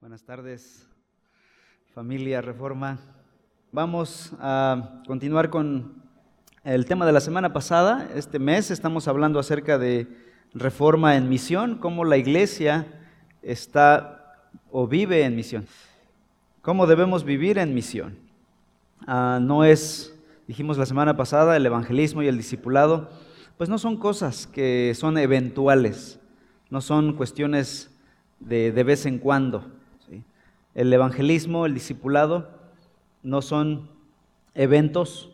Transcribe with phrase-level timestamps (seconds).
[0.00, 0.86] Buenas tardes,
[1.92, 3.00] familia Reforma.
[3.72, 6.04] Vamos a continuar con
[6.62, 8.08] el tema de la semana pasada.
[8.14, 10.06] Este mes estamos hablando acerca de
[10.54, 12.86] Reforma en misión, cómo la iglesia
[13.42, 14.38] está
[14.70, 15.66] o vive en misión.
[16.62, 18.16] ¿Cómo debemos vivir en misión?
[19.04, 23.10] Ah, no es, dijimos la semana pasada, el evangelismo y el discipulado,
[23.56, 26.20] pues no son cosas que son eventuales,
[26.70, 27.90] no son cuestiones
[28.38, 29.76] de, de vez en cuando
[30.78, 32.48] el evangelismo, el discipulado,
[33.24, 33.90] no son
[34.54, 35.28] eventos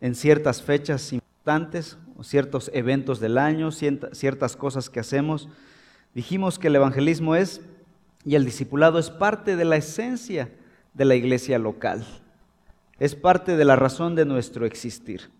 [0.00, 5.50] en ciertas fechas importantes o ciertos eventos del año, ciertas cosas que hacemos.
[6.14, 7.60] Dijimos que el evangelismo es
[8.24, 10.50] y el discipulado es parte de la esencia
[10.94, 12.06] de la iglesia local.
[12.98, 15.30] Es parte de la razón de nuestro existir.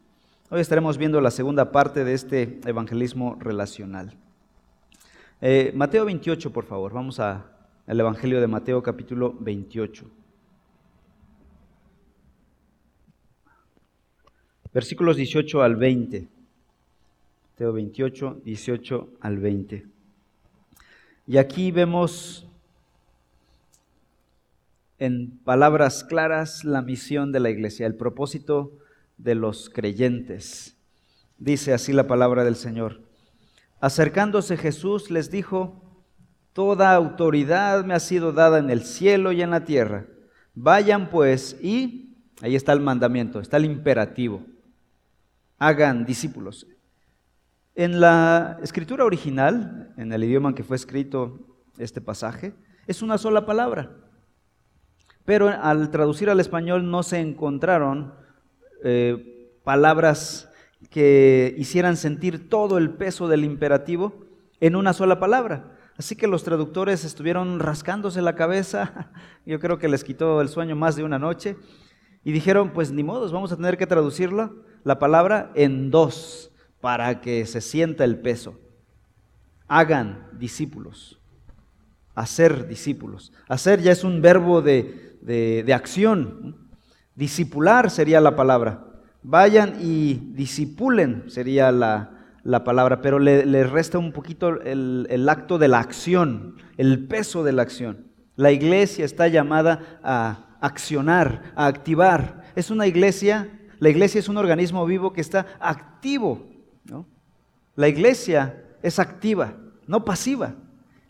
[0.51, 4.15] Hoy estaremos viendo la segunda parte de este evangelismo relacional.
[5.41, 7.47] Eh, Mateo 28, por favor, vamos a
[7.89, 10.05] el Evangelio de Mateo capítulo 28.
[14.75, 16.29] Versículos 18 al 20.
[17.53, 19.87] Mateo 28, 18 al 20.
[21.27, 22.47] Y aquí vemos
[24.99, 28.71] en palabras claras la misión de la iglesia, el propósito
[29.17, 30.77] de los creyentes.
[31.39, 33.01] Dice así la palabra del Señor.
[33.81, 35.88] Acercándose Jesús les dijo,
[36.53, 40.07] Toda autoridad me ha sido dada en el cielo y en la tierra.
[40.55, 44.43] Vayan pues y, ahí está el mandamiento, está el imperativo.
[45.59, 46.67] Hagan discípulos.
[47.75, 51.39] En la escritura original, en el idioma en que fue escrito
[51.79, 52.55] este pasaje,
[52.89, 53.93] es una sola palabra.
[55.25, 58.15] Pero al traducir al español no se encontraron
[58.83, 60.51] eh, palabras
[60.91, 64.25] que hicieran sentir todo el peso del imperativo
[64.61, 65.78] en una sola palabra.
[65.99, 69.11] Así que los traductores estuvieron rascándose la cabeza,
[69.47, 71.57] yo creo que les quitó el sueño más de una noche,
[72.23, 77.21] y dijeron, pues ni modos, vamos a tener que traducirlo, la palabra en dos, para
[77.21, 78.61] que se sienta el peso.
[79.67, 81.21] Hagan discípulos,
[82.15, 83.33] hacer discípulos.
[83.49, 86.69] Hacer ya es un verbo de, de, acción,
[87.17, 88.87] discipular sería la palabra.
[89.25, 92.18] Vayan y disipulen sería la,
[92.49, 97.45] la palabra, pero le, resta un poquito el, el, acto de la acción, el peso
[97.45, 98.07] de la acción.
[98.37, 102.45] La iglesia está llamada a accionar, a activar.
[102.57, 103.51] Es una iglesia,
[103.81, 106.49] la iglesia es un organismo vivo que está activo.
[106.87, 107.07] ¿no?
[107.77, 109.53] La iglesia es activa,
[109.87, 110.55] no pasiva.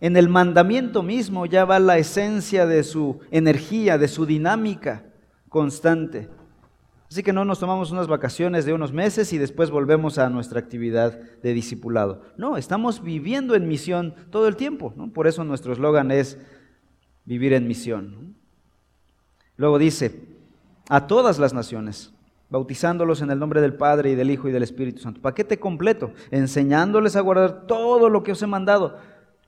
[0.01, 5.05] En el mandamiento mismo ya va la esencia de su energía, de su dinámica
[5.49, 6.29] constante.
[7.11, 10.61] Así que no nos tomamos unas vacaciones de unos meses y después volvemos a nuestra
[10.61, 12.23] actividad de discipulado.
[12.37, 14.93] No, estamos viviendo en misión todo el tiempo.
[15.15, 16.39] Por eso nuestro eslogan es
[17.25, 18.37] vivir en misión.
[19.57, 20.21] Luego dice,
[20.91, 22.13] a todas las naciones,
[22.51, 25.23] bautizándolos en el nombre del Padre y del Hijo y del Espíritu Santo.
[25.23, 28.99] Paquete completo, enseñándoles a guardar todo lo que os he mandado.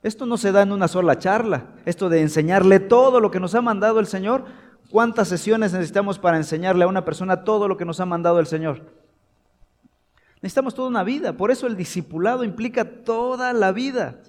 [0.03, 3.53] Esto no se da en una sola charla, esto de enseñarle todo lo que nos
[3.53, 4.45] ha mandado el Señor
[4.89, 8.47] ¿Cuántas sesiones necesitamos para enseñarle a una persona todo lo que nos ha mandado el
[8.47, 8.81] Señor?
[10.41, 14.19] Necesitamos toda una vida, por eso el discipulado implica toda la vida.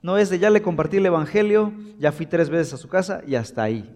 [0.00, 3.22] No es de ya le compartí el Evangelio, ya fui tres veces a su casa
[3.26, 3.94] y hasta ahí.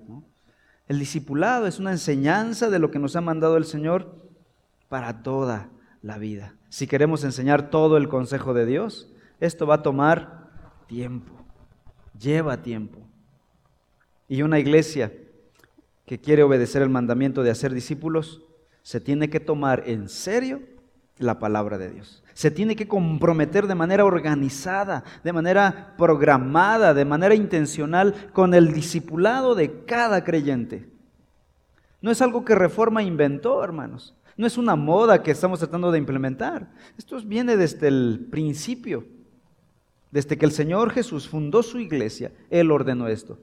[0.87, 4.17] El discipulado es una enseñanza de lo que nos ha mandado el Señor
[4.89, 5.71] para toda
[6.03, 6.57] la vida.
[6.69, 10.51] Si queremos enseñar todo el consejo de Dios, esto va a tomar
[10.89, 11.33] tiempo,
[12.19, 12.99] lleva tiempo.
[14.29, 15.13] Y una iglesia
[16.11, 18.43] que quiere obedecer el mandamiento de hacer discípulos,
[18.83, 20.61] se tiene que tomar en serio
[21.19, 22.25] la palabra de Dios.
[22.35, 28.73] Se tiene que comprometer de manera organizada, de manera programada, de manera intencional con el
[28.73, 30.89] discipulado de cada creyente.
[32.03, 34.17] No es algo que Reforma inventó, hermanos.
[34.37, 36.73] No es una moda que estamos tratando de implementar.
[36.99, 39.05] Esto viene desde el principio.
[40.11, 43.39] Desde que el Señor Jesús fundó su iglesia, Él ordenó esto.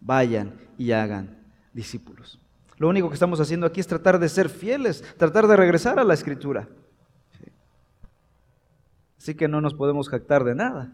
[0.00, 1.39] Vayan y hagan
[1.72, 2.38] discípulos.
[2.78, 6.04] Lo único que estamos haciendo aquí es tratar de ser fieles, tratar de regresar a
[6.04, 6.68] la escritura.
[9.18, 10.92] Así que no nos podemos jactar de nada.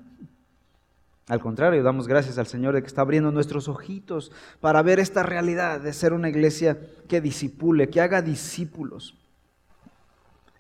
[1.29, 5.23] Al contrario, damos gracias al Señor de que está abriendo nuestros ojitos para ver esta
[5.23, 6.79] realidad de ser una iglesia
[7.09, 9.17] que disipule, que haga discípulos.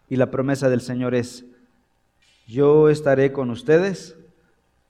[0.08, 1.44] Y la promesa del Señor es,
[2.46, 4.16] yo estaré con ustedes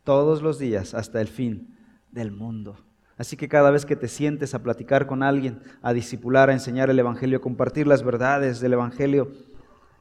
[0.04, 1.76] todos los días hasta el fin
[2.10, 2.78] del mundo.
[3.18, 6.90] Así que cada vez que te sientes a platicar con alguien, a discipular, a enseñar
[6.90, 9.32] el Evangelio, a compartir las verdades del Evangelio,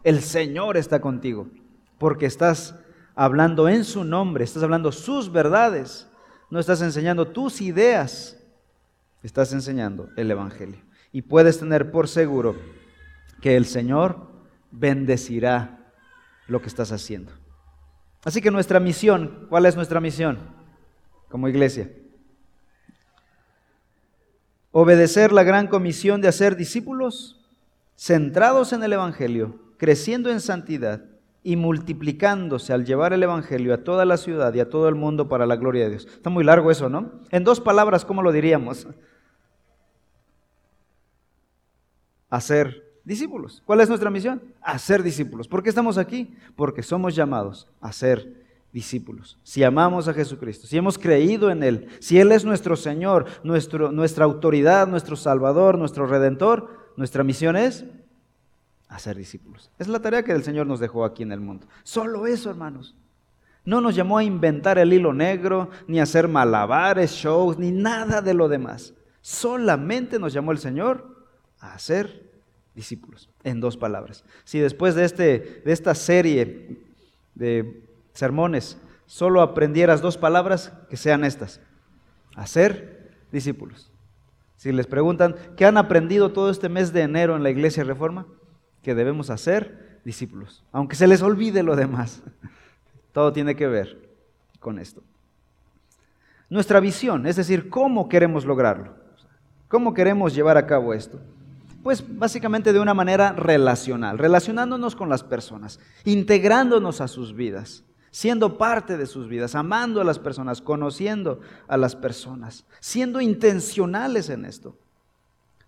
[0.03, 1.47] el Señor está contigo,
[1.97, 2.75] porque estás
[3.15, 6.07] hablando en su nombre, estás hablando sus verdades,
[6.49, 8.37] no estás enseñando tus ideas,
[9.23, 10.81] estás enseñando el Evangelio.
[11.13, 12.55] Y puedes tener por seguro
[13.41, 14.27] que el Señor
[14.71, 15.93] bendecirá
[16.47, 17.31] lo que estás haciendo.
[18.25, 20.39] Así que nuestra misión, ¿cuál es nuestra misión
[21.29, 21.89] como iglesia?
[24.77, 27.39] Obedecer la gran comisión de hacer discípulos
[27.95, 31.05] centrados en el Evangelio, creciendo en santidad
[31.43, 35.29] y multiplicándose al llevar el Evangelio a toda la ciudad y a todo el mundo
[35.29, 36.05] para la gloria de Dios.
[36.07, 37.21] Está muy largo eso, ¿no?
[37.31, 38.85] En dos palabras, ¿cómo lo diríamos?
[42.29, 43.63] Hacer discípulos.
[43.65, 44.43] ¿Cuál es nuestra misión?
[44.61, 45.47] Hacer discípulos.
[45.47, 46.35] ¿Por qué estamos aquí?
[46.57, 48.44] Porque somos llamados a ser discípulos.
[48.81, 53.91] Si amamos a Jesucristo, si hemos creído en Él, si Él es nuestro Señor, nuestro,
[53.91, 57.85] nuestra autoridad, nuestro Salvador, nuestro Redentor, nuestra misión es
[58.89, 59.71] hacer discípulos.
[59.79, 61.67] Es la tarea que el Señor nos dejó aquí en el mundo.
[61.83, 62.95] Solo eso, hermanos.
[63.63, 68.21] No nos llamó a inventar el hilo negro, ni a hacer malabares, shows, ni nada
[68.21, 68.93] de lo demás.
[69.21, 71.15] Solamente nos llamó el Señor
[71.59, 72.29] a hacer
[72.75, 74.25] discípulos, en dos palabras.
[74.43, 76.77] Si después de, este, de esta serie
[77.35, 77.84] de
[78.15, 81.61] sermones solo aprendieras dos palabras, que sean estas,
[82.35, 83.91] hacer discípulos.
[84.55, 88.25] Si les preguntan, ¿qué han aprendido todo este mes de enero en la Iglesia Reforma?
[88.81, 92.23] Que debemos hacer discípulos, aunque se les olvide lo demás.
[93.11, 94.17] Todo tiene que ver
[94.59, 95.03] con esto.
[96.49, 98.95] Nuestra visión, es decir, cómo queremos lograrlo,
[99.67, 101.19] cómo queremos llevar a cabo esto.
[101.83, 107.83] Pues básicamente de una manera relacional, relacionándonos con las personas, integrándonos a sus vidas,
[108.15, 114.29] siendo parte de sus vidas, amando a las personas, conociendo a las personas, siendo intencionales
[114.29, 114.77] en esto.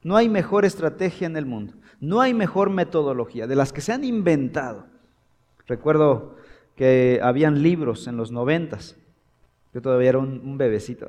[0.01, 3.91] No hay mejor estrategia en el mundo, no hay mejor metodología de las que se
[3.91, 4.85] han inventado.
[5.67, 6.37] Recuerdo
[6.77, 8.95] que habían libros en los noventas,
[9.73, 11.05] yo todavía era un, bebecito,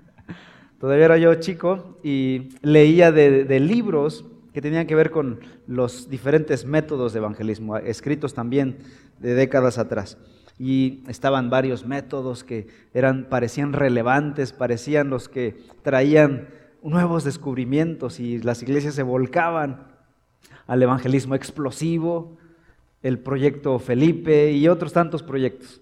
[0.78, 6.66] todavía era yo chico y leía de libros que tenían que ver con los diferentes
[6.66, 8.76] métodos de evangelismo, escritos también
[9.18, 10.18] de décadas atrás
[10.58, 16.48] y estaban varios métodos que eran, parecían relevantes, parecían los que traían
[16.82, 19.86] nuevos descubrimientos y las iglesias se volcaban
[20.66, 22.36] al evangelismo explosivo,
[23.02, 25.80] el proyecto Felipe y otros tantos proyectos.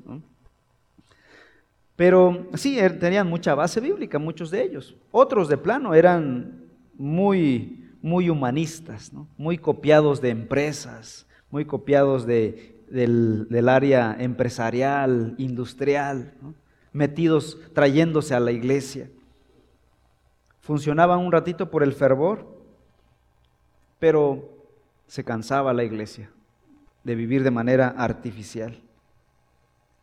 [1.97, 4.95] Pero sí, er, tenían mucha base bíblica, muchos de ellos.
[5.11, 13.69] Otros de plano eran muy, muy humanistas, muy copiados de empresas, muy copiados de del,
[13.69, 16.35] área empresarial, industrial,
[16.93, 19.11] metidos, trayéndose a la iglesia.
[20.61, 22.47] Funcionaban un ratito por el fervor,
[23.99, 24.49] pero
[25.07, 26.31] se cansaba la iglesia
[27.05, 28.83] de vivir de manera artificial.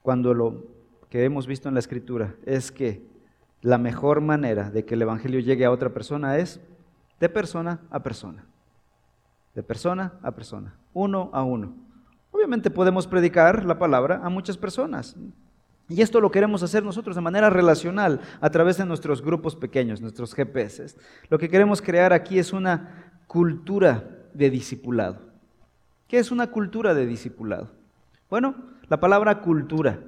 [0.02, 0.64] Cuando lo
[1.10, 3.06] que hemos visto en la escritura es que
[3.62, 6.60] la mejor manera de que el Evangelio llegue a otra persona es
[7.20, 8.46] de persona a persona.
[9.56, 11.74] De persona a persona, uno a uno.
[12.34, 15.16] Obviamente podemos predicar la palabra a muchas personas.
[15.88, 20.02] Y esto lo queremos hacer nosotros de manera relacional, a través de nuestros grupos pequeños,
[20.02, 20.96] nuestros GPS.
[21.30, 25.20] Lo que queremos crear aquí es una cultura de discipulado.
[26.08, 27.70] ¿Qué es una cultura de discipulado?
[28.32, 28.56] Bueno,
[28.90, 30.00] la palabra cultura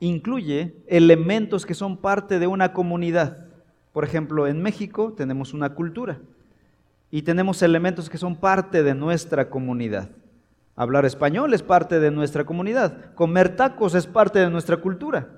[0.00, 3.46] incluye elementos que son parte de una comunidad.
[3.92, 6.18] Por ejemplo, en México tenemos una cultura
[7.14, 10.10] y tenemos elementos que son parte de nuestra comunidad.
[10.74, 13.14] Hablar español es parte de nuestra comunidad.
[13.14, 15.28] Comer tacos es parte de nuestra cultura.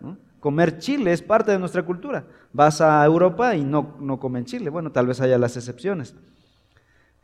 [0.41, 2.25] Comer chile es parte de nuestra cultura.
[2.51, 4.71] Vas a Europa y no, no comen chile.
[4.71, 6.17] Bueno, tal vez haya las excepciones.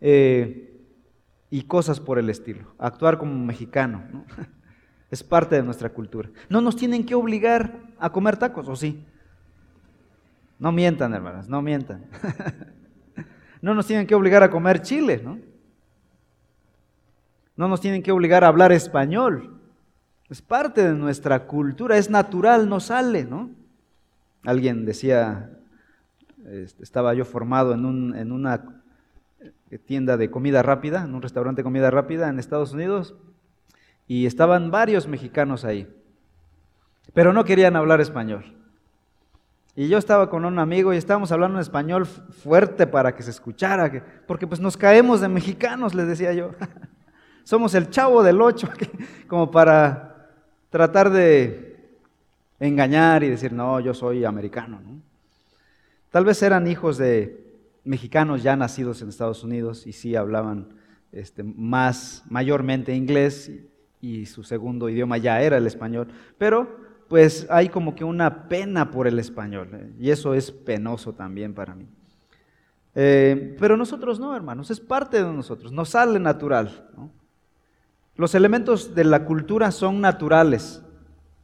[0.03, 0.87] Eh,
[1.49, 2.75] y cosas por el estilo.
[2.79, 4.05] Actuar como mexicano.
[5.11, 6.31] Es parte de nuestra cultura.
[6.49, 9.05] No nos tienen que obligar a comer tacos, ¿o sí?
[10.59, 12.07] No mientan, hermanas, no mientan.
[13.63, 15.39] no nos tienen que obligar a comer chile, ¿no?
[17.57, 19.61] No nos tienen que obligar a hablar español.
[20.29, 23.51] Es parte de nuestra cultura, es natural, no sale, ¿no?
[24.45, 25.51] Alguien decía,
[26.45, 28.83] este, estaba yo formado en, en una
[29.87, 33.15] tienda de comida rápida, en un restaurante de comida rápida en Estados Unidos,
[34.09, 35.89] y estaban varios mexicanos ahí,
[37.15, 38.62] pero no querían hablar español.
[39.75, 43.31] Y yo estaba con un amigo y estábamos hablando en español fuerte para que se
[43.31, 46.51] escuchara, porque pues nos caemos de mexicanos, les decía yo.
[47.45, 48.69] Somos el chavo del ocho,
[49.27, 50.29] como para
[50.69, 51.91] tratar de
[52.61, 54.81] engañar y decir, no, yo soy americano.
[56.11, 57.43] Tal vez eran hijos de
[57.85, 60.69] mexicanos ya nacidos en Estados Unidos y sí hablaban
[61.13, 63.51] este, más, mayormente inglés
[64.01, 66.82] y su segundo idioma ya era el español, pero
[67.13, 69.93] pues hay como que una pena por el español, ¿eh?
[70.01, 71.87] y eso es penoso también para mí.
[72.95, 76.89] Eh, pero nosotros no, hermanos, es parte de nosotros, nos sale natural.
[78.17, 80.83] Los elementos de la cultura son naturales,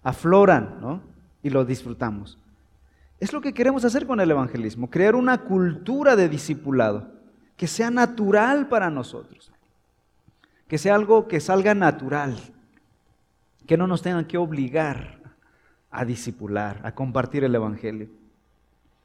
[0.03, 1.03] afloran ¿no?
[1.43, 2.39] y los disfrutamos.
[3.21, 7.11] Es lo que queremos hacer con el evangelismo, crear una cultura de discipulado
[7.59, 9.53] que sea natural para nosotros,
[10.67, 12.39] que sea algo que salga natural,
[13.67, 15.18] que no nos tengan que obligar
[15.91, 18.09] a discipular, a compartir el evangelio,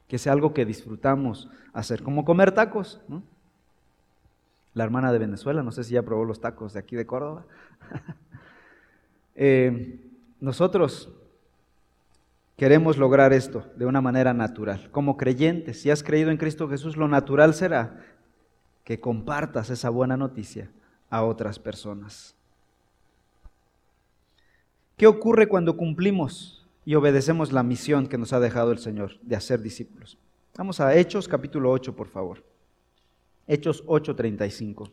[0.08, 3.00] que sea algo que disfrutamos hacer, como comer tacos.
[4.74, 7.44] La hermana de Venezuela, no sé si ya probó los tacos de aquí de Córdoba.
[9.36, 9.98] Eh,
[10.38, 11.12] nosotros
[12.56, 14.88] Queremos lograr esto de una manera natural.
[14.92, 18.00] Como creyentes, si has creído en Cristo Jesús, lo natural será
[18.84, 20.70] que compartas esa buena noticia
[21.10, 22.36] a otras personas.
[24.96, 29.36] ¿Qué ocurre cuando cumplimos y obedecemos la misión que nos ha dejado el Señor de
[29.36, 30.18] hacer discípulos?
[30.56, 32.44] Vamos a Hechos capítulo 8, por favor.
[33.46, 34.90] Hechos 8:35.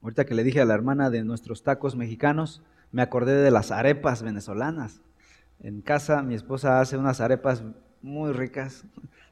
[0.00, 3.70] Ahorita que le dije a la hermana de nuestros tacos mexicanos, me acordé de las
[3.70, 5.02] arepas venezolanas.
[5.60, 7.62] En casa mi esposa hace unas arepas
[8.02, 8.84] muy ricas.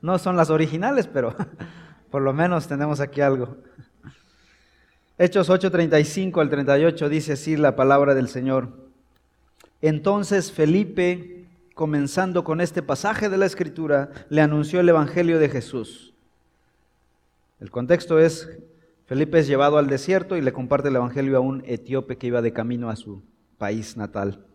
[0.03, 1.35] No son las originales, pero
[2.11, 3.57] por lo menos tenemos aquí algo.
[5.19, 8.69] Hechos 8:35 al 38 dice así la palabra del Señor.
[9.81, 16.15] Entonces Felipe, comenzando con este pasaje de la Escritura, le anunció el Evangelio de Jesús.
[17.61, 18.49] El contexto es
[19.07, 22.43] Felipe es llevado al desierto y le comparte el Evangelio a un etíope que iba
[22.43, 23.23] de camino a su
[23.57, 24.46] país natal.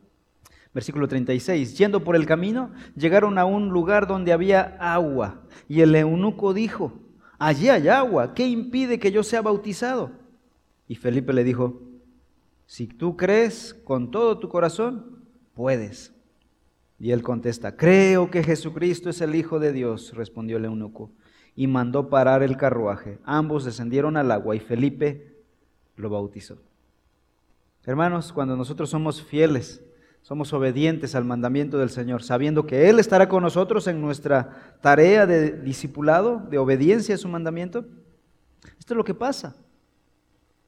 [0.73, 1.77] Versículo 36.
[1.77, 5.41] Yendo por el camino, llegaron a un lugar donde había agua.
[5.67, 6.93] Y el eunuco dijo,
[7.37, 10.11] allí hay agua, ¿qué impide que yo sea bautizado?
[10.87, 11.81] Y Felipe le dijo,
[12.65, 16.13] si tú crees con todo tu corazón, puedes.
[16.99, 21.11] Y él contesta, creo que Jesucristo es el Hijo de Dios, respondió el eunuco
[21.55, 23.19] y mandó parar el carruaje.
[23.23, 25.35] Ambos descendieron al agua y Felipe
[25.95, 26.57] lo bautizó.
[27.85, 29.83] Hermanos, cuando nosotros somos fieles,
[30.21, 35.25] somos obedientes al mandamiento del Señor, sabiendo que Él estará con nosotros en nuestra tarea
[35.25, 37.85] de discipulado, de obediencia a su mandamiento,
[38.79, 39.55] esto es lo que pasa.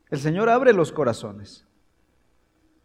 [0.09, 1.65] El Señor abre los corazones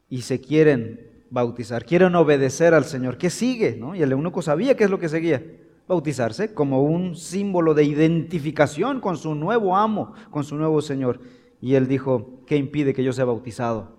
[0.08, 3.18] y se quieren bautizar, quieren obedecer al Señor.
[3.18, 3.80] ¿Qué sigue?
[3.94, 5.42] Y el eunuco sabía qué es lo que seguía
[5.86, 11.20] bautizarse como un símbolo de identificación con su nuevo amo, con su nuevo Señor.
[11.60, 13.98] Y él dijo, ¿qué impide que yo sea bautizado?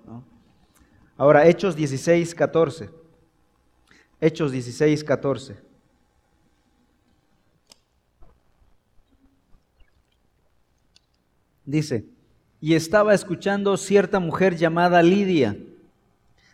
[1.20, 2.90] Ahora, Hechos 16, 14.
[4.22, 5.58] Hechos 16, 14.
[11.66, 12.06] Dice,
[12.62, 15.58] y estaba escuchando cierta mujer llamada Lidia,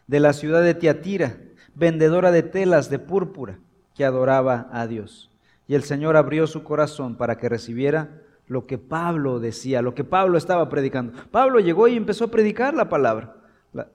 [0.08, 1.38] de la ciudad de Tiatira,
[1.76, 3.60] vendedora de telas de púrpura
[3.94, 5.30] que adoraba a Dios.
[5.68, 10.04] Y el Señor abrió su corazón para que recibiera lo que Pablo decía, lo que
[10.04, 11.14] Pablo estaba predicando.
[11.30, 13.45] Pablo llegó y empezó a predicar la palabra.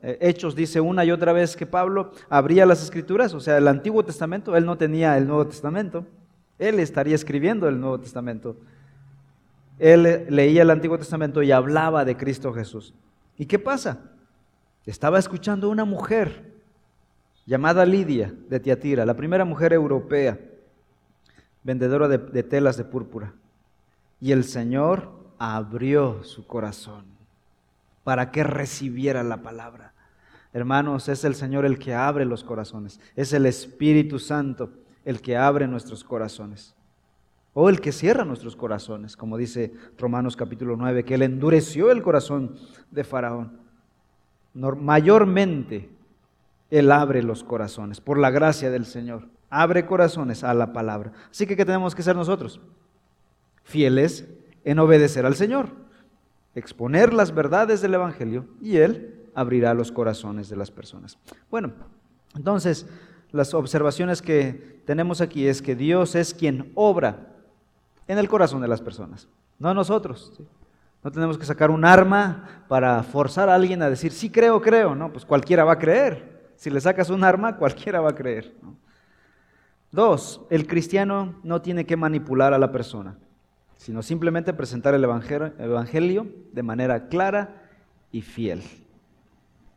[0.03, 3.69] Eh, Hechos dice una y otra vez que Pablo abría las escrituras, o sea, el
[3.69, 6.07] Antiguo Testamento, él no tenía el Nuevo Testamento,
[6.59, 8.57] él estaría escribiendo el Nuevo Testamento.
[9.79, 12.93] Él leía el Antiguo Testamento y hablaba de Cristo Jesús.
[13.39, 13.99] ¿Y qué pasa?
[14.85, 16.53] Estaba escuchando una mujer
[17.47, 20.39] llamada Lidia de Tiatira, la primera mujer europea,
[21.63, 23.33] vendedora de, telas de púrpura.
[24.21, 27.20] Y el Señor abrió su corazón
[28.05, 29.95] para que recibiera la palabra.
[30.53, 34.71] Hermanos, es el Señor el que abre los corazones, es el Espíritu Santo
[35.05, 36.75] el que abre nuestros corazones.
[37.53, 42.03] O el que cierra nuestros corazones, como dice Romanos capítulo 9, que él endureció el
[42.03, 42.57] corazón
[42.91, 43.59] de Faraón.
[44.55, 45.91] Mayormente
[46.71, 49.29] él abre los corazones, por la gracia del Señor.
[49.51, 51.13] Abre corazones a la palabra.
[51.29, 52.61] Así que, ¿qué tenemos que ser nosotros?
[53.65, 54.29] Fieles
[54.65, 55.71] en obedecer al Señor,
[56.55, 61.19] exponer las verdades del Evangelio y Él abrirá los corazones de las personas.
[61.51, 61.73] Bueno,
[62.35, 62.87] entonces,
[63.31, 67.29] las observaciones que tenemos aquí es que Dios es quien obra
[68.09, 69.29] en el corazón de las personas,
[69.59, 70.41] no nosotros.
[71.03, 74.95] No tenemos que sacar un arma para forzar a alguien a decir, sí creo, creo,
[74.95, 76.53] no, pues cualquiera va a creer.
[76.57, 78.55] Si le sacas un arma, cualquiera va a creer.
[79.91, 83.17] Dos, el cristiano no tiene que manipular a la persona,
[83.81, 87.63] sino simplemente presentar el evangelio de manera clara
[88.13, 88.63] y fiel.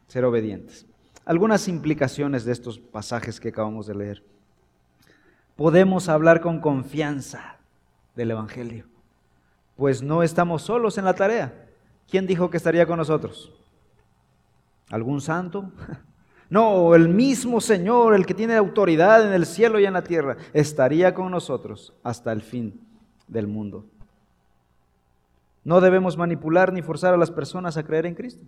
[0.07, 0.85] Ser obedientes.
[1.23, 4.23] Algunas implicaciones de estos pasajes que acabamos de leer.
[5.55, 7.59] podemos hablar con confianza
[8.13, 8.87] del Evangelio,
[9.77, 11.69] pues no estamos solos en la tarea.
[12.09, 13.53] ¿Quién dijo que estaría con nosotros?
[14.89, 15.71] ¿Algún santo?
[16.49, 20.37] No, el mismo Señor, el que tiene autoridad en el cielo y en la tierra,
[20.53, 22.79] estaría con nosotros hasta el fin
[23.27, 23.85] del mundo.
[25.63, 28.45] No debemos manipular ni forzar a las personas a creer en Cristo.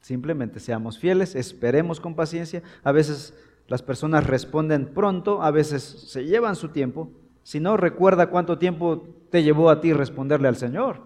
[0.00, 2.62] Simplemente seamos fieles, esperemos con paciencia.
[2.82, 3.34] A veces
[3.68, 7.10] las personas responden pronto, a veces se llevan su tiempo.
[7.42, 11.02] Si no, recuerda cuánto tiempo te llevó a ti responderle al Señor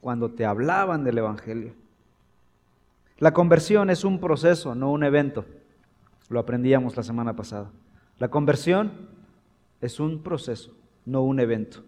[0.00, 1.74] cuando te hablaban del Evangelio.
[3.18, 5.44] La conversión es un proceso, no un evento.
[6.30, 7.70] Lo aprendíamos la semana pasada.
[8.18, 9.10] La conversión
[9.80, 10.72] es un proceso,
[11.04, 11.82] no un evento.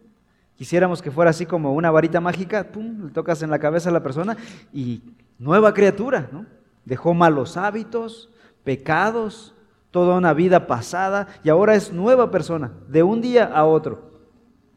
[0.62, 3.92] Quisiéramos que fuera así como una varita mágica, pum, le tocas en la cabeza a
[3.92, 4.37] la persona
[4.73, 5.02] y
[5.37, 6.47] nueva criatura, ¿no?
[6.85, 8.31] Dejó malos hábitos,
[8.62, 9.57] pecados,
[9.90, 14.12] toda una vida pasada y ahora es nueva persona, de un día a otro.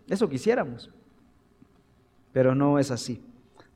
[0.10, 0.90] Eso quisiéramos,
[2.34, 3.24] pero no es así.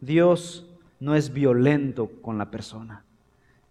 [0.02, 0.68] Dios
[1.00, 3.04] no es violento con la persona.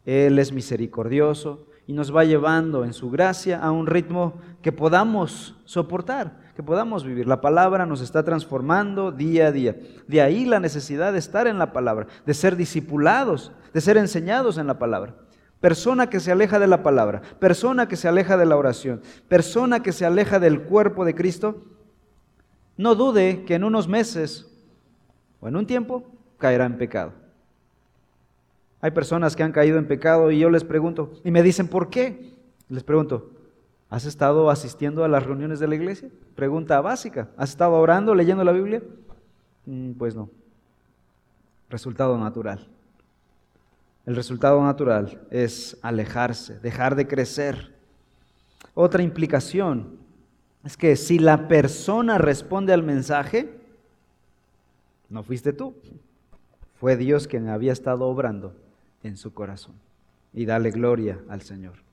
[0.04, 5.57] Él es misericordioso y nos va llevando en su gracia a un ritmo que podamos
[5.64, 7.29] soportar, que podamos vivir.
[7.29, 9.77] La palabra nos está transformando día a día.
[10.09, 14.59] De ahí la necesidad de estar en la palabra, de ser discipulados, de ser enseñados
[14.59, 15.15] en la palabra.
[15.61, 19.85] Persona que se aleja de la palabra, persona que se aleja de la oración, persona
[19.85, 21.62] que se aleja del cuerpo de Cristo,
[22.77, 24.50] no dude que en unos meses
[25.38, 27.12] o en un tiempo caerá en pecado.
[28.81, 31.88] Hay personas que han caído en pecado y yo les pregunto, y me dicen, ¿por
[31.88, 32.35] qué?
[32.69, 33.31] Les pregunto,
[33.90, 36.11] ¿has estado asistiendo a las reuniones de la iglesia?
[36.35, 38.83] Pregunta básica, ¿has estado orando, leyendo la Biblia?
[39.66, 40.30] Mm, pues no.
[41.68, 42.66] Resultado natural.
[44.07, 47.75] El resultado natural es alejarse, dejar de crecer.
[48.73, 49.99] Otra implicación
[50.64, 53.50] es que si la persona responde al mensaje,
[55.11, 55.75] no fuiste tú,
[56.80, 58.55] fue Dios quien había estado obrando
[59.03, 59.74] en su corazón.
[60.33, 61.88] Y dale gloria al Señor.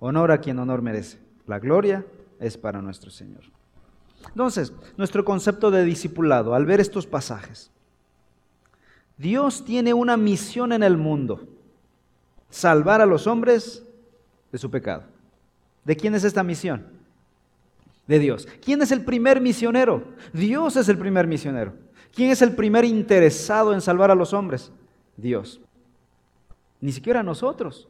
[0.00, 1.18] Honor a quien honor merece.
[1.46, 2.04] La gloria
[2.40, 3.42] es para nuestro Señor.
[4.28, 7.70] Entonces, nuestro concepto de discipulado, al ver estos pasajes,
[9.16, 11.46] Dios tiene una misión en el mundo,
[12.48, 13.86] salvar a los hombres
[14.50, 15.04] de su pecado.
[15.84, 16.86] ¿De quién es esta misión?
[18.06, 18.48] De Dios.
[18.64, 20.04] ¿Quién es el primer misionero?
[20.32, 21.74] Dios es el primer misionero.
[22.14, 24.72] ¿Quién es el primer interesado en salvar a los hombres?
[25.16, 25.60] Dios.
[26.80, 27.89] Ni siquiera nosotros.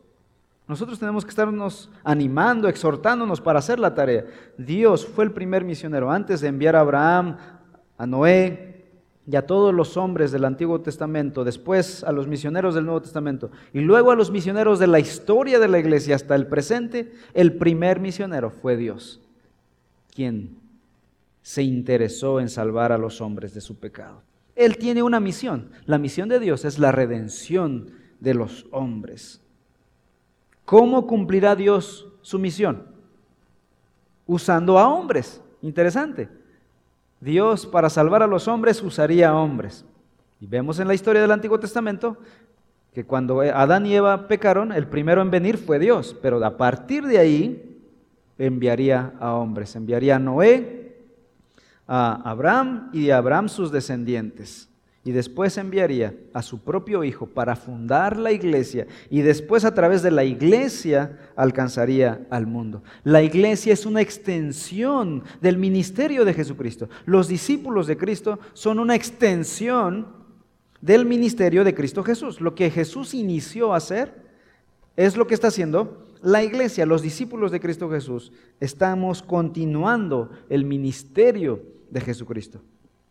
[0.70, 4.26] Nosotros tenemos que estarnos animando, exhortándonos para hacer la tarea.
[4.56, 6.12] Dios fue el primer misionero.
[6.12, 7.38] Antes de enviar a Abraham,
[7.98, 8.86] a Noé
[9.26, 13.50] y a todos los hombres del Antiguo Testamento, después a los misioneros del Nuevo Testamento
[13.72, 17.54] y luego a los misioneros de la historia de la iglesia hasta el presente, el
[17.54, 19.20] primer misionero fue Dios,
[20.14, 20.56] quien
[21.42, 24.22] se interesó en salvar a los hombres de su pecado.
[24.54, 25.72] Él tiene una misión.
[25.86, 29.42] La misión de Dios es la redención de los hombres.
[30.70, 32.86] ¿Cómo cumplirá Dios su misión?
[34.24, 35.42] Usando a hombres.
[35.62, 36.28] Interesante.
[37.18, 39.84] Dios para salvar a los hombres usaría a hombres.
[40.38, 42.18] Y vemos en la historia del Antiguo Testamento
[42.94, 47.04] que cuando Adán y Eva pecaron, el primero en venir fue Dios, pero a partir
[47.04, 47.82] de ahí
[48.38, 51.00] enviaría a hombres, enviaría a Noé,
[51.88, 54.69] a Abraham y a Abraham sus descendientes.
[55.02, 58.86] Y después enviaría a su propio hijo para fundar la iglesia.
[59.08, 62.82] Y después a través de la iglesia alcanzaría al mundo.
[63.02, 66.90] La iglesia es una extensión del ministerio de Jesucristo.
[67.06, 70.06] Los discípulos de Cristo son una extensión
[70.82, 72.42] del ministerio de Cristo Jesús.
[72.42, 74.30] Lo que Jesús inició a hacer
[74.96, 78.32] es lo que está haciendo la iglesia, los discípulos de Cristo Jesús.
[78.60, 82.60] Estamos continuando el ministerio de Jesucristo.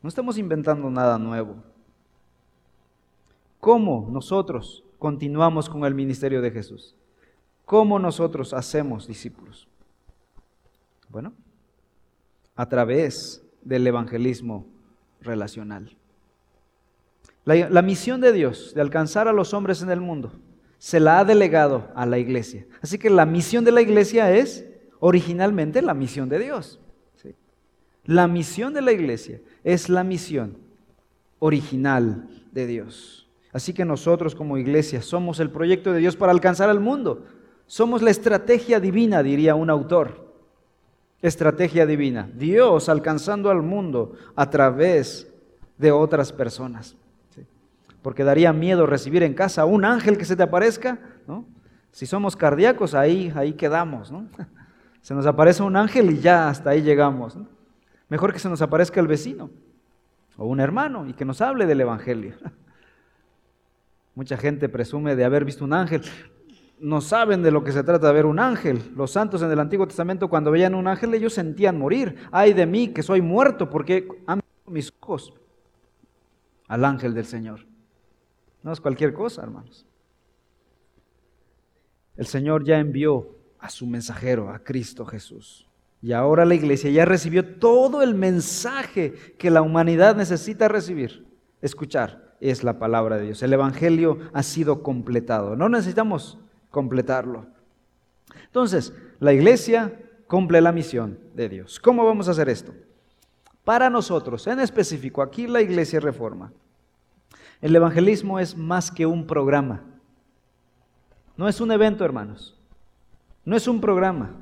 [0.01, 1.55] No estamos inventando nada nuevo.
[3.59, 6.95] ¿Cómo nosotros continuamos con el ministerio de Jesús?
[7.65, 9.67] ¿Cómo nosotros hacemos discípulos?
[11.09, 11.33] Bueno,
[12.55, 14.65] a través del evangelismo
[15.21, 15.95] relacional.
[17.45, 20.33] La, misión de Dios de alcanzar a los hombres en el mundo
[20.77, 22.67] se la ha delegado a la iglesia.
[22.81, 24.65] Así que la misión de la iglesia es
[24.99, 26.79] originalmente la misión de Dios.
[28.05, 30.57] La misión de la iglesia es la misión
[31.39, 33.28] original de Dios.
[33.51, 37.25] Así que nosotros como iglesia somos el proyecto de Dios para alcanzar al mundo.
[37.65, 40.33] Somos la estrategia divina, diría un autor.
[41.21, 42.29] Estrategia divina.
[42.33, 45.27] Dios alcanzando al mundo a través
[45.77, 46.95] de otras personas.
[48.01, 51.45] Porque daría miedo recibir en casa a un ángel que se te aparezca, ¿no?
[51.91, 54.27] Si somos cardíacos, ahí, ahí quedamos, ¿no?
[55.01, 57.37] Se nos aparece un ángel y ya hasta ahí llegamos.
[58.09, 59.49] Mejor que se nos aparezca el vecino
[60.35, 62.35] o un hermano y que nos hable del Evangelio.
[64.15, 66.01] Mucha gente presume de haber visto un ángel.
[66.79, 68.91] No saben de lo que se trata de ver un ángel.
[68.95, 72.15] Los santos en el Antiguo Testamento cuando veían un ángel ellos sentían morir.
[72.31, 75.33] Ay de mí que soy muerto porque han visto mis ojos
[76.67, 77.65] al ángel del Señor.
[78.63, 79.85] No es cualquier cosa, hermanos.
[82.15, 85.67] El Señor ya envió a su mensajero, a Cristo Jesús.
[86.01, 91.25] Y ahora la iglesia ya recibió todo el mensaje que la humanidad necesita recibir.
[91.61, 93.43] Escuchar es la palabra de Dios.
[93.43, 95.55] El Evangelio ha sido completado.
[95.55, 96.37] No necesitamos
[96.71, 97.47] completarlo.
[98.45, 101.79] Entonces, la iglesia cumple la misión de Dios.
[101.79, 102.73] ¿Cómo vamos a hacer esto?
[103.63, 106.51] Para nosotros, en específico, aquí la iglesia reforma.
[107.61, 109.83] El evangelismo es más que un programa.
[111.35, 112.59] No es un evento, hermanos.
[113.45, 114.35] No es un programa,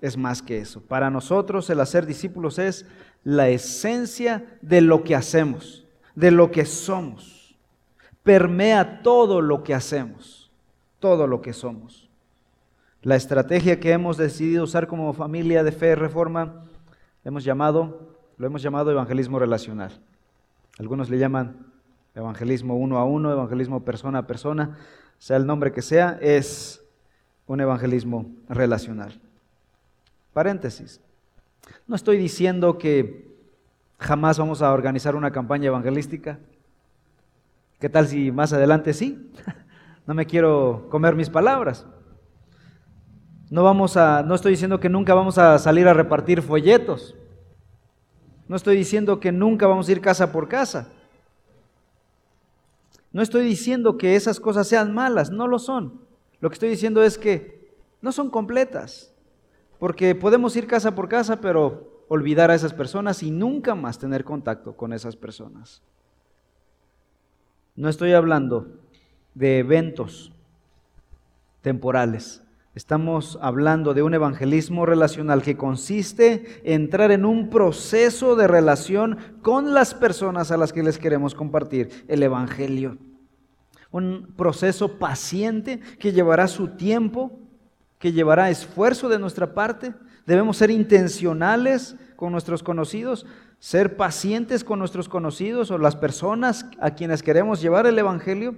[0.00, 0.80] es más que eso.
[0.80, 2.86] Para nosotros el hacer discípulos es
[3.24, 5.87] la esencia de lo que hacemos,
[6.18, 7.56] de lo que somos.
[8.24, 10.50] Permea todo lo que hacemos,
[10.98, 12.08] todo lo que somos.
[13.02, 16.64] La estrategia que hemos decidido usar como familia de fe y reforma
[17.24, 19.92] hemos llamado, lo hemos llamado evangelismo relacional.
[20.78, 21.66] Algunos le llaman
[22.16, 24.76] evangelismo uno a uno, evangelismo persona a persona,
[25.18, 26.82] sea el nombre que sea, es
[27.46, 29.20] un evangelismo relacional.
[30.32, 31.00] Paréntesis.
[31.86, 33.27] No estoy diciendo que
[33.98, 36.38] jamás vamos a organizar una campaña evangelística.
[37.80, 39.30] ¿Qué tal si más adelante sí?
[40.06, 41.84] No me quiero comer mis palabras.
[43.50, 47.14] No vamos a no estoy diciendo que nunca vamos a salir a repartir folletos.
[48.48, 50.88] No estoy diciendo que nunca vamos a ir casa por casa.
[53.12, 56.00] No estoy diciendo que esas cosas sean malas, no lo son.
[56.40, 59.12] Lo que estoy diciendo es que no son completas,
[59.78, 64.24] porque podemos ir casa por casa, pero olvidar a esas personas y nunca más tener
[64.24, 65.82] contacto con esas personas.
[67.76, 68.68] No estoy hablando
[69.34, 70.32] de eventos
[71.60, 72.42] temporales.
[72.74, 79.18] Estamos hablando de un evangelismo relacional que consiste en entrar en un proceso de relación
[79.42, 82.98] con las personas a las que les queremos compartir el Evangelio
[83.90, 87.38] un proceso paciente que llevará su tiempo,
[87.98, 89.94] que llevará esfuerzo de nuestra parte.
[90.28, 93.24] Debemos ser intencionales con nuestros conocidos,
[93.60, 98.54] ser pacientes con nuestros conocidos o las personas a quienes queremos llevar el Evangelio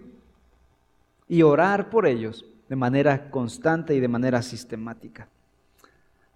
[1.28, 5.28] y orar por ellos de manera constante y de manera sistemática.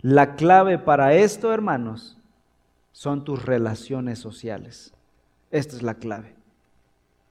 [0.00, 2.16] La clave para esto, hermanos,
[2.92, 4.94] son tus relaciones sociales.
[5.50, 6.36] Esta es la clave.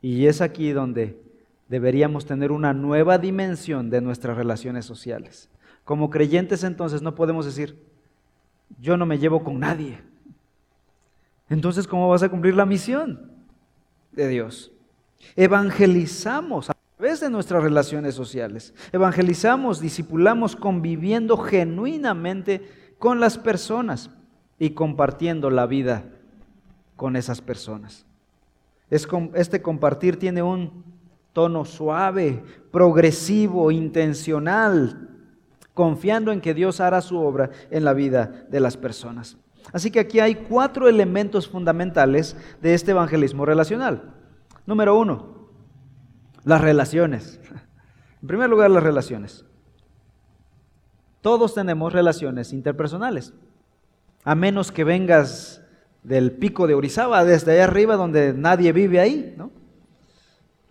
[0.02, 1.18] Y es aquí donde
[1.70, 5.50] deberíamos tener una nueva dimensión de nuestras relaciones sociales.
[5.86, 7.93] Como creyentes entonces no podemos decir,
[8.80, 10.00] yo no me llevo con nadie.
[11.50, 13.32] Entonces, ¿cómo vas a cumplir la misión
[14.12, 14.72] de Dios?
[15.36, 18.74] Evangelizamos a través de nuestras relaciones sociales.
[18.92, 22.62] Evangelizamos, discipulamos conviviendo genuinamente
[22.98, 24.10] con las personas
[24.60, 26.06] y compartiendo la vida
[26.96, 28.06] con esas personas.
[28.90, 30.84] este compartir tiene un
[31.34, 35.10] tono suave, progresivo, intencional,
[35.74, 39.38] confiando en que Dios hará su obra en la vida de las personas.
[39.72, 44.14] Así que aquí hay cuatro elementos fundamentales de este evangelismo relacional.
[44.66, 45.50] Número uno,
[46.44, 47.40] las relaciones.
[48.22, 49.46] En primer lugar, las relaciones.
[51.20, 53.34] Todos tenemos relaciones interpersonales,
[54.24, 55.62] a menos que vengas
[56.04, 59.52] del pico de Orizaba, desde allá arriba donde nadie vive ahí, ¿no?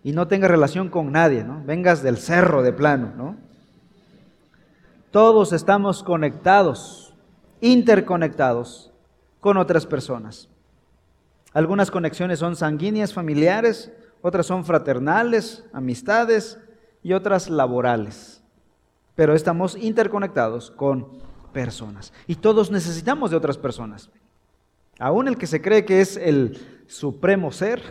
[0.03, 1.63] y no tengas relación con nadie, ¿no?
[1.65, 3.37] Vengas del cerro de plano, ¿no?
[5.13, 7.13] Todos estamos conectados,
[7.61, 8.91] interconectados
[9.41, 10.49] con otras personas.
[11.53, 13.91] Algunas conexiones son sanguíneas, familiares,
[14.23, 16.57] otras son fraternales, amistades
[17.03, 18.41] y otras laborales.
[19.13, 21.19] Pero estamos interconectados con
[21.53, 22.11] personas.
[22.25, 24.09] Y todos necesitamos de otras personas.
[24.97, 27.83] Aún el que se cree que es el supremo ser,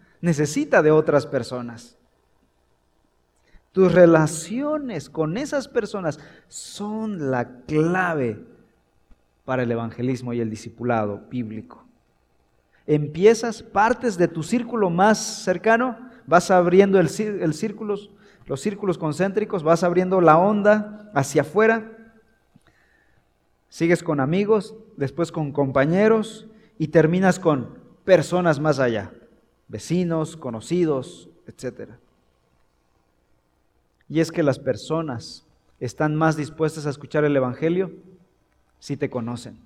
[0.22, 1.98] necesita de otras personas.
[3.72, 8.44] Tus relaciones con esas personas son la clave
[9.44, 11.84] para el evangelismo y el discipulado bíblico.
[12.86, 17.08] Empiezas, partes de tu círculo más cercano, vas abriendo el,
[17.40, 17.96] el círculo,
[18.46, 21.92] los círculos concéntricos, vas abriendo la onda hacia afuera,
[23.68, 29.12] sigues con amigos, después con compañeros y terminas con personas más allá
[29.70, 31.92] vecinos, conocidos, etc.
[34.10, 35.46] Y es que las personas
[35.78, 37.92] están más dispuestas a escuchar el Evangelio
[38.80, 39.60] si te conocen.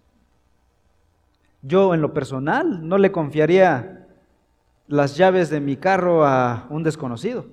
[1.62, 4.06] Yo en lo personal no le confiaría
[4.86, 7.46] las llaves de mi carro a un desconocido.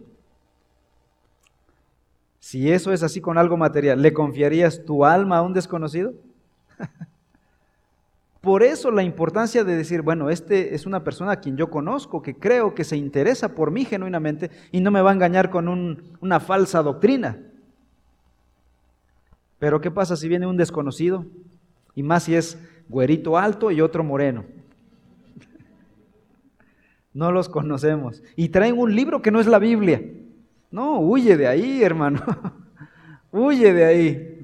[2.40, 6.14] Si eso es así con algo material, ¿le confiarías tu alma a un desconocido?
[8.42, 12.24] Por eso la importancia de decir, bueno, este es una persona a quien yo conozco,
[12.24, 16.02] que creo que se interesa por mí genuinamente y no me va a engañar con
[16.20, 17.38] una falsa doctrina.
[19.60, 21.24] Pero ¿qué pasa si viene un desconocido?
[21.94, 22.58] Y más si es
[22.90, 24.44] güerito alto y otro moreno.
[27.14, 28.24] No los conocemos.
[28.38, 30.02] Y traen un libro que no es la Biblia.
[30.72, 32.24] No, huye de ahí, hermano.
[33.32, 34.41] huye de ahí.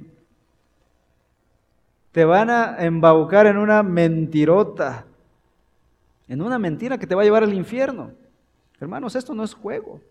[2.17, 5.05] Te van a embaucar en una mentirota.
[6.27, 8.09] En una mentira que te va a llevar al infierno.
[8.79, 10.01] Hermanos, esto no es juego.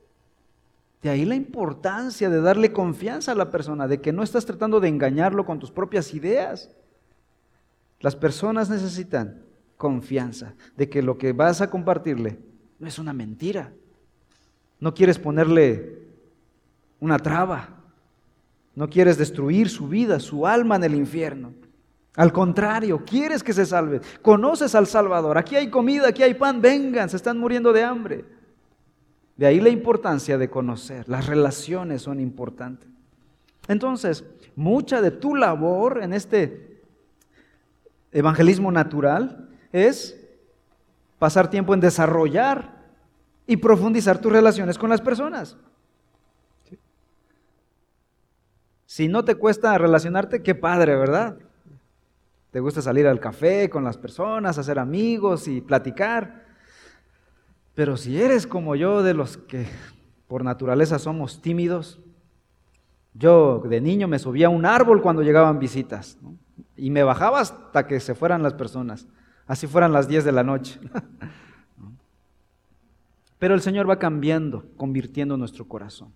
[1.03, 4.79] De ahí la importancia de darle confianza a la persona, de que no estás tratando
[4.79, 6.71] de engañarlo con tus propias ideas.
[7.99, 9.43] Las personas necesitan
[9.77, 12.39] confianza de que lo que vas a compartirle
[12.79, 13.73] no es una mentira.
[14.79, 16.03] No quieres ponerle
[17.01, 17.71] una traba.
[18.77, 21.66] No quieres destruir su vida, su alma en el infierno.
[22.17, 24.01] Al contrario, quieres que se salve.
[24.23, 25.37] Conoces al Salvador.
[25.37, 26.63] Aquí hay comida, aquí hay pan.
[26.63, 28.25] Vengan, se están muriendo de hambre.
[29.37, 31.07] De ahí la importancia de conocer.
[31.09, 32.89] Las relaciones son importantes.
[33.69, 34.25] Entonces,
[34.55, 36.81] mucha de tu labor en este
[38.13, 40.19] evangelismo natural es
[41.19, 42.77] pasar tiempo en desarrollar
[43.47, 45.59] y profundizar tus relaciones con las personas.
[48.87, 51.37] Si no te cuesta relacionarte, qué padre, ¿verdad?
[52.57, 56.47] Te gusta salir al café con las personas, hacer amigos y platicar.
[57.75, 59.67] Pero si eres como yo, de los que
[60.27, 62.01] por naturaleza somos tímidos,
[63.13, 66.17] yo de niño me subía a un árbol cuando llegaban visitas
[66.79, 69.07] y me bajaba hasta que se fueran las personas,
[69.47, 70.81] así fueran las 10 de la noche.
[73.39, 76.11] Pero el Señor va cambiando, convirtiendo nuestro corazón.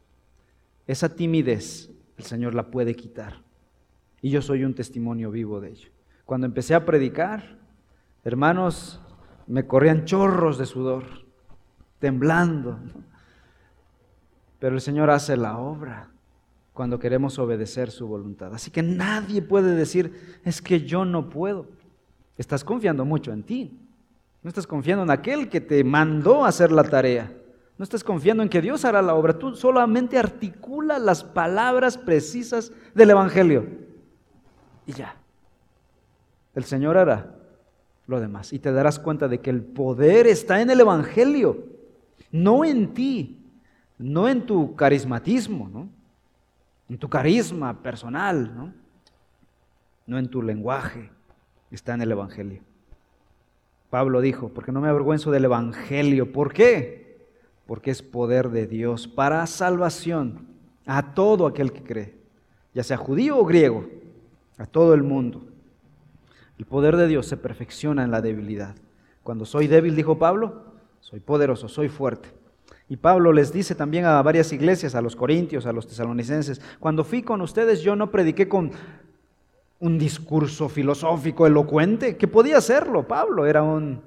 [0.87, 3.42] Esa timidez el Señor la puede quitar.
[4.22, 5.90] Y yo soy un testimonio vivo de ello.
[6.30, 7.42] Cuando empecé a predicar,
[8.22, 9.00] hermanos,
[9.48, 11.02] me corrían chorros de sudor,
[11.98, 12.78] temblando.
[14.60, 16.08] Pero el Señor hace la obra
[16.72, 18.54] cuando queremos obedecer su voluntad.
[18.54, 21.66] Así que nadie puede decir, es que yo no puedo.
[22.38, 23.76] Estás confiando mucho en ti.
[24.44, 27.36] No estás confiando en aquel que te mandó a hacer la tarea.
[27.76, 32.70] No estás confiando en que Dios hará la obra, tú solamente articula las palabras precisas
[32.94, 33.66] del Evangelio.
[34.86, 35.16] Y ya.
[36.54, 37.34] El Señor hará
[38.06, 38.52] lo demás.
[38.52, 41.64] Y te darás cuenta de que el poder está en el Evangelio,
[42.32, 43.38] no en ti,
[43.98, 45.88] no en tu carismatismo, ¿no?
[46.88, 48.72] en tu carisma personal, ¿no?
[50.06, 51.10] no en tu lenguaje,
[51.70, 52.62] está en el Evangelio.
[53.90, 56.32] Pablo dijo, porque no me avergüenzo del Evangelio.
[56.32, 57.00] ¿Por qué?
[57.70, 60.44] porque es poder de Dios para salvación
[60.86, 62.14] a todo aquel que cree,
[62.74, 63.88] ya sea judío o griego,
[64.58, 65.44] a todo el mundo.
[66.61, 68.75] El poder de Dios se perfecciona en la debilidad.
[69.23, 70.64] Cuando soy débil, dijo Pablo,
[71.01, 72.29] soy poderoso, soy fuerte.
[72.87, 77.03] Y Pablo les dice también a varias iglesias, a los corintios, a los tesalonicenses, cuando
[77.03, 78.73] fui con ustedes yo no prediqué con
[79.79, 84.03] un discurso filosófico elocuente, que podía hacerlo, Pablo era un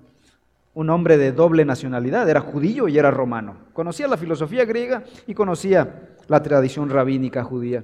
[0.75, 3.57] un hombre de doble nacionalidad, era judío y era romano.
[3.73, 7.83] Conocía la filosofía griega y conocía la tradición rabínica judía.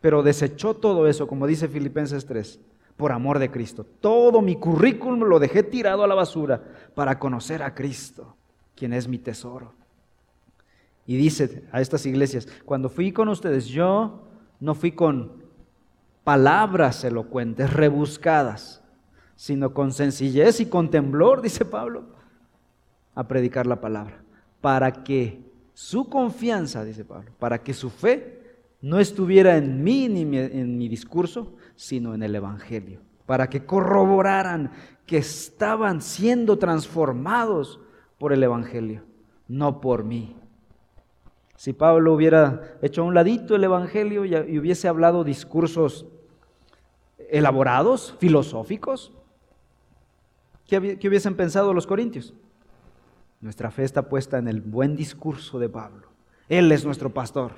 [0.00, 2.60] Pero desechó todo eso, como dice Filipenses 3,
[2.98, 3.84] por amor de Cristo.
[3.84, 6.62] Todo mi currículum lo dejé tirado a la basura
[6.94, 8.36] para conocer a Cristo,
[8.74, 9.72] quien es mi tesoro.
[11.06, 14.28] Y dice a estas iglesias, cuando fui con ustedes, yo
[14.60, 15.44] no fui con
[16.24, 18.82] palabras elocuentes, rebuscadas
[19.38, 22.06] sino con sencillez y con temblor, dice Pablo,
[23.14, 24.20] a predicar la palabra,
[24.60, 28.42] para que su confianza, dice Pablo, para que su fe
[28.80, 34.72] no estuviera en mí ni en mi discurso, sino en el Evangelio, para que corroboraran
[35.06, 37.78] que estaban siendo transformados
[38.18, 39.04] por el Evangelio,
[39.46, 40.34] no por mí.
[41.54, 46.06] Si Pablo hubiera hecho a un ladito el Evangelio y hubiese hablado discursos
[47.30, 49.12] elaborados, filosóficos,
[50.66, 52.34] ¿Qué, hubiesen pensado los corintios?
[53.40, 56.08] Nuestra fe está puesta en el buen discurso de Pablo.
[56.48, 57.52] Él es nuestro pastor.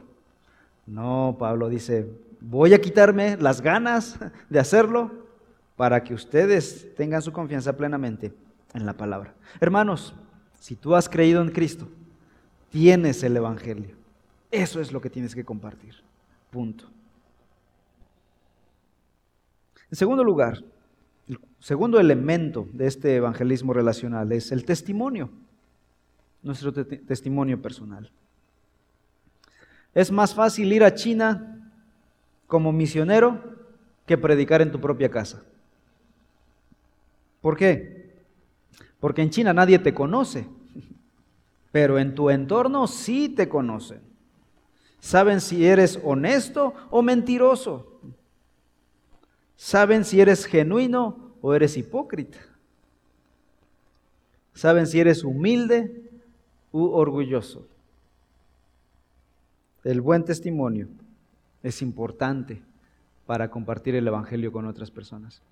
[0.87, 2.09] No, Pablo dice,
[2.41, 5.29] voy a quitarme las ganas de hacerlo
[5.77, 8.33] para que ustedes tengan su confianza plenamente
[8.75, 9.35] en la palabra.
[9.61, 10.15] Hermanos,
[10.59, 11.89] si tú has creído en Cristo,
[12.71, 13.97] tienes el Evangelio.
[14.51, 15.95] Eso es lo que tienes que compartir.
[16.51, 16.85] Punto.
[19.91, 20.63] En segundo lugar,
[21.29, 25.31] el segundo elemento de este evangelismo relacional es el testimonio,
[26.43, 28.11] nuestro testimonio personal.
[29.95, 31.60] Es más fácil ir a China
[32.51, 33.41] como misionero
[34.07, 35.41] que predicar en tu propia casa.
[37.41, 38.19] ¿Por qué?
[38.99, 40.49] Porque en China nadie te conoce,
[41.71, 44.01] pero en tu entorno sí te conocen.
[44.99, 48.01] Saben si eres honesto o mentiroso.
[49.55, 52.39] Saben si eres genuino o eres hipócrita.
[54.55, 56.11] Saben si eres humilde
[56.73, 57.65] u orgulloso.
[59.85, 60.89] El buen testimonio
[61.63, 62.63] es importante
[63.27, 65.43] para compartir el Evangelio con otras personas.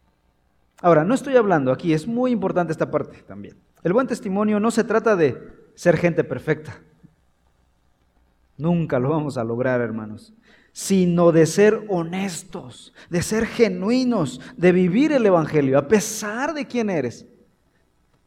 [0.80, 3.56] Ahora, no estoy hablando aquí, es muy importante esta parte también.
[3.82, 5.36] El buen testimonio no se trata de
[5.74, 6.78] ser gente perfecta.
[8.56, 10.32] Nunca lo vamos a lograr, hermanos.
[10.72, 16.90] Sino de ser honestos, de ser genuinos, de vivir el Evangelio a pesar de quién
[16.90, 17.26] eres.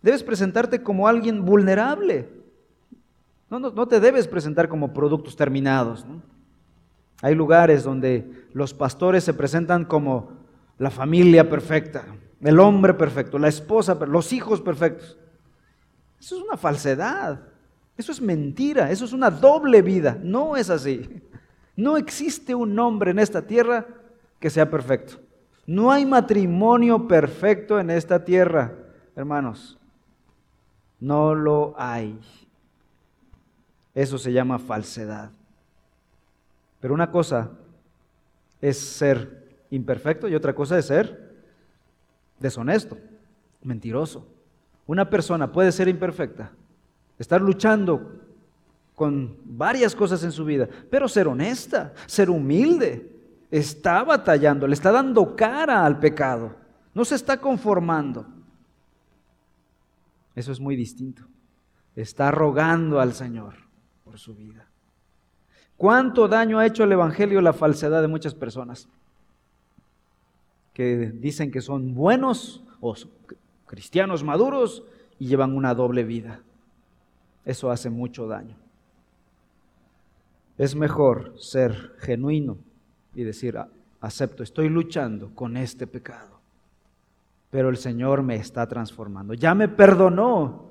[0.02, 2.28] Debes presentarte como alguien vulnerable,
[3.60, 6.06] no, te debes presentar como productos terminados.
[7.22, 10.32] Hay lugares donde los pastores se presentan como
[10.78, 12.06] la familia perfecta,
[12.42, 15.18] el hombre perfecto, la esposa, los hijos perfectos.
[16.20, 17.40] Eso es una falsedad.
[17.98, 18.92] Eso es mentira.
[18.92, 20.18] Eso es una doble vida.
[20.22, 21.22] No es así.
[21.76, 23.86] No existe un hombre en esta tierra
[24.40, 25.20] que sea perfecto.
[25.66, 28.74] No hay matrimonio perfecto en esta tierra,
[29.16, 29.80] hermanos.
[31.00, 32.20] No lo hay.
[33.94, 35.32] Eso se llama falsedad.
[36.82, 37.52] Pero una cosa
[38.60, 41.32] es ser imperfecto y otra cosa es ser
[42.40, 42.98] deshonesto,
[43.64, 44.28] mentiroso.
[44.86, 46.52] Una persona puede ser imperfecta,
[47.18, 48.20] estar luchando
[48.96, 53.10] con varias cosas en su vida, pero ser honesta, ser humilde,
[53.50, 56.56] está batallando, le está dando cara al pecado,
[56.94, 58.26] no se está conformando.
[60.36, 61.24] Eso es muy distinto.
[61.94, 63.56] Está rogando al Señor
[64.16, 64.68] su vida.
[65.82, 68.88] ¿Cuánto daño ha hecho el Evangelio la falsedad de muchas personas?
[70.76, 72.94] Que dicen que son buenos o
[73.66, 74.84] cristianos maduros
[75.18, 76.44] y llevan una doble vida.
[77.46, 78.56] Eso hace mucho daño.
[80.56, 82.60] Es mejor ser genuino
[83.16, 83.68] y decir, ah,
[84.02, 86.42] acepto, estoy luchando con este pecado,
[87.50, 89.34] pero el Señor me está transformando.
[89.34, 90.70] Ya me perdonó,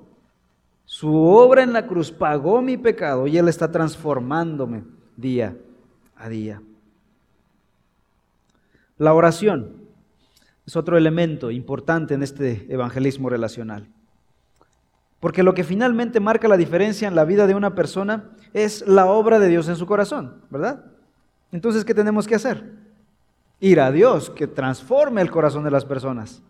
[0.85, 5.55] su obra en la cruz pagó mi pecado y Él está transformándome día
[6.17, 6.61] a día.
[8.97, 9.77] La oración
[10.65, 13.87] es otro elemento importante en este evangelismo relacional.
[15.19, 19.05] Porque lo que finalmente marca la diferencia en la vida de una persona es la
[19.05, 20.85] obra de Dios en su corazón, ¿verdad?
[21.51, 22.63] Entonces, ¿qué tenemos que hacer?
[23.59, 26.41] Ir a Dios, que transforme el corazón de las personas.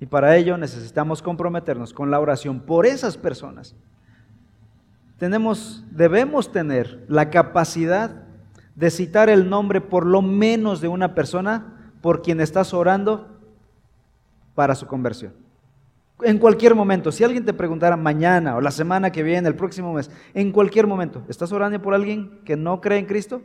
[0.00, 3.76] Y para ello necesitamos comprometernos con la oración por esas personas.
[5.20, 8.22] Tenemos, debemos tener la capacidad
[8.74, 13.28] de citar el nombre por lo menos de una persona por quien estás orando
[14.54, 15.34] para su conversión.
[16.22, 19.92] En cualquier momento, si alguien te preguntara mañana o la semana que viene, el próximo
[19.92, 23.42] mes, en cualquier momento, ¿estás orando por alguien que no cree en Cristo?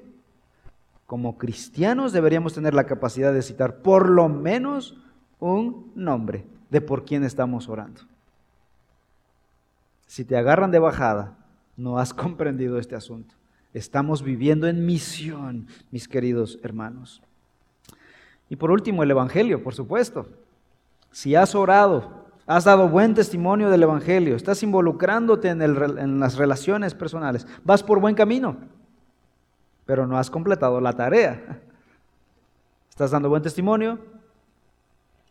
[1.05, 4.95] Como cristianos deberíamos tener la capacidad de citar por lo menos
[5.41, 7.99] un nombre de por quién estamos orando.
[10.07, 11.35] Si te agarran de bajada,
[11.77, 13.35] no has comprendido este asunto.
[13.73, 17.21] Estamos viviendo en misión, mis queridos hermanos.
[18.49, 20.27] Y por último, el Evangelio, por supuesto.
[21.11, 26.93] Si has orado, has dado buen testimonio del Evangelio, estás involucrándote en, en las relaciones
[26.93, 28.57] personales, vas por buen camino,
[29.85, 31.61] pero no has completado la tarea.
[32.89, 33.99] Estás dando buen testimonio,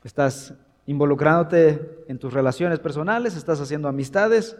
[0.04, 0.52] Estás
[0.86, 4.54] involucrándote en tus relaciones personales, estás haciendo amistades,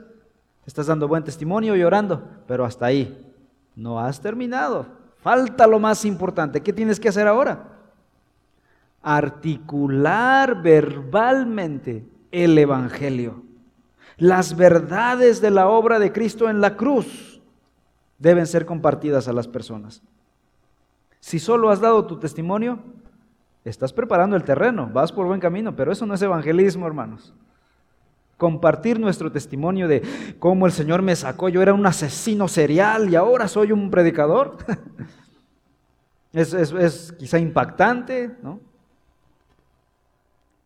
[0.66, 3.32] estás dando buen testimonio y orando, pero hasta ahí
[3.74, 4.86] no has terminado.
[5.18, 6.62] Falta lo más importante.
[6.62, 7.68] ¿Qué tienes que hacer ahora?
[9.02, 13.42] Articular verbalmente el Evangelio.
[14.16, 17.40] Las verdades de la obra de Cristo en la cruz
[18.18, 20.02] deben ser compartidas a las personas.
[21.20, 22.78] Si solo has dado tu testimonio,
[23.64, 27.32] Estás preparando el terreno, vas por buen camino, pero eso no es evangelismo, hermanos.
[28.36, 30.02] Compartir nuestro testimonio de
[30.38, 34.56] cómo el Señor me sacó, yo era un asesino serial y ahora soy un predicador.
[36.32, 38.60] es, es quizá impactante, ¿no?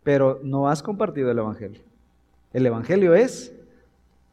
[0.02, 1.82] Pero no has compartido el Evangelio.
[2.52, 3.52] El Evangelio es,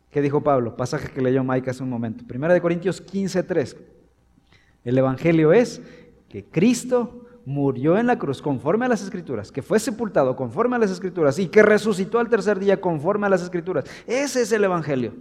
[0.10, 0.78] ¿qué dijo Pablo?
[0.78, 2.24] Pasaje que leyó Mike hace un momento.
[2.26, 3.78] Primera de Corintios 15, 3.
[4.86, 5.82] El Evangelio es
[6.30, 10.80] que Cristo murió en la cruz conforme a las escrituras, que fue sepultado conforme a
[10.80, 13.86] las escrituras y que resucitó al tercer día conforme a las escrituras.
[14.08, 15.14] Ese es el Evangelio.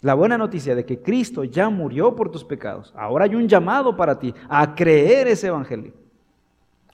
[0.00, 2.92] La buena noticia de que Cristo ya murió por tus pecados.
[2.96, 5.92] Ahora hay un llamado para ti a creer ese Evangelio.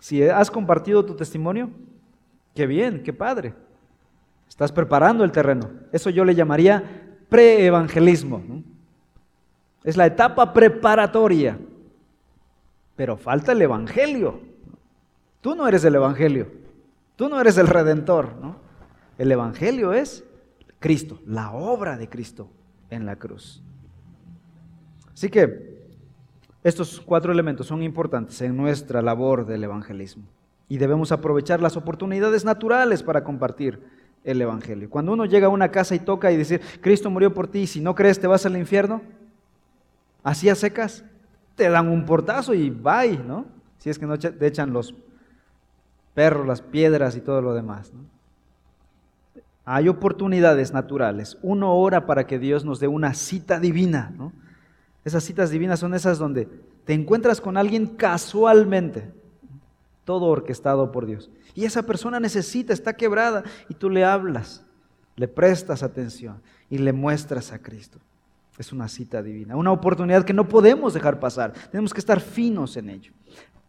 [0.01, 1.71] Si has compartido tu testimonio,
[2.55, 3.55] qué bien, qué padre.
[4.49, 5.71] Estás preparando el terreno.
[5.93, 8.43] Eso yo le llamaría preevangelismo.
[9.85, 11.59] Es la etapa preparatoria.
[12.97, 14.41] Pero falta el Evangelio.
[15.41, 16.49] Tú no eres el Evangelio.
[17.17, 18.31] Tú no eres el Redentor.
[19.19, 20.25] El Evangelio es
[20.81, 22.49] Cristo, la obra de Cristo
[22.91, 23.63] en la cruz.
[25.15, 25.73] Así que
[26.65, 30.25] estos cuatro elementos son importantes en nuestra labor del evangelismo
[30.69, 33.81] y debemos aprovechar las oportunidades naturales para compartir
[34.25, 34.89] el evangelio.
[34.89, 37.67] Cuando uno llega a una casa y toca y dice, Cristo murió por ti y
[37.67, 39.03] si no crees te vas al infierno,
[40.23, 41.05] así a secas,
[41.55, 43.47] te dan un portazo y bye, ¿no?
[43.79, 44.95] Si es que no te echan los
[46.15, 47.93] perros, las piedras y todo lo demás.
[49.65, 51.39] Hay oportunidades naturales.
[51.43, 54.13] Uno ora para que Dios nos dé una cita divina.
[54.17, 54.33] ¿no?
[55.05, 56.49] Esas citas divinas son esas donde
[56.85, 59.13] te encuentras con alguien casualmente,
[60.05, 61.31] todo orquestado por Dios.
[61.55, 64.65] Y esa persona necesita, está quebrada, y tú le hablas,
[65.17, 66.41] le prestas atención
[66.71, 67.99] y le muestras a Cristo.
[68.59, 71.53] Es una cita divina, una oportunidad que no podemos dejar pasar.
[71.71, 73.13] Tenemos que estar finos en ello.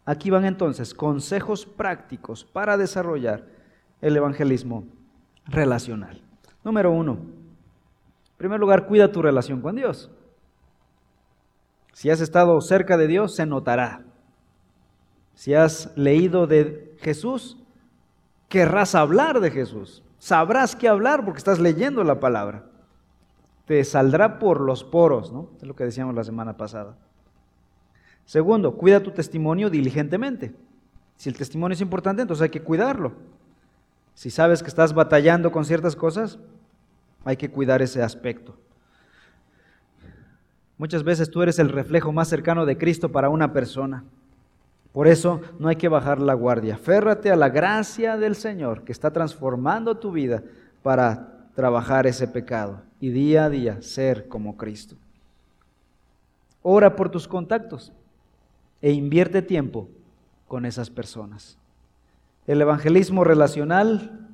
[0.04, 3.46] Aquí van entonces consejos prácticos para desarrollar
[4.02, 4.84] el evangelismo
[5.46, 6.22] relacional.
[6.62, 10.10] Número uno, en primer lugar, cuida tu relación con Dios.
[11.92, 14.04] Si has estado cerca de Dios, se notará.
[15.34, 17.56] Si has leído de Jesús,
[18.48, 20.02] querrás hablar de Jesús.
[20.18, 22.66] Sabrás qué hablar porque estás leyendo la palabra.
[23.66, 25.48] Te saldrá por los poros, ¿no?
[25.56, 26.96] Es lo que decíamos la semana pasada.
[28.24, 30.54] Segundo, cuida tu testimonio diligentemente.
[31.16, 33.12] Si el testimonio es importante, entonces hay que cuidarlo.
[34.14, 36.38] Si sabes que estás batallando con ciertas cosas,
[37.24, 38.56] hay que cuidar ese aspecto.
[40.76, 44.04] Muchas veces tú eres el reflejo más cercano de Cristo para una persona.
[44.92, 46.76] Por eso no hay que bajar la guardia.
[46.76, 50.42] Férrate a la gracia del Señor que está transformando tu vida
[50.82, 54.96] para trabajar ese pecado y día a día ser como Cristo.
[56.62, 57.92] Ora por tus contactos
[58.80, 59.88] e invierte tiempo
[60.48, 61.58] con esas personas.
[62.46, 64.28] El evangelismo relacional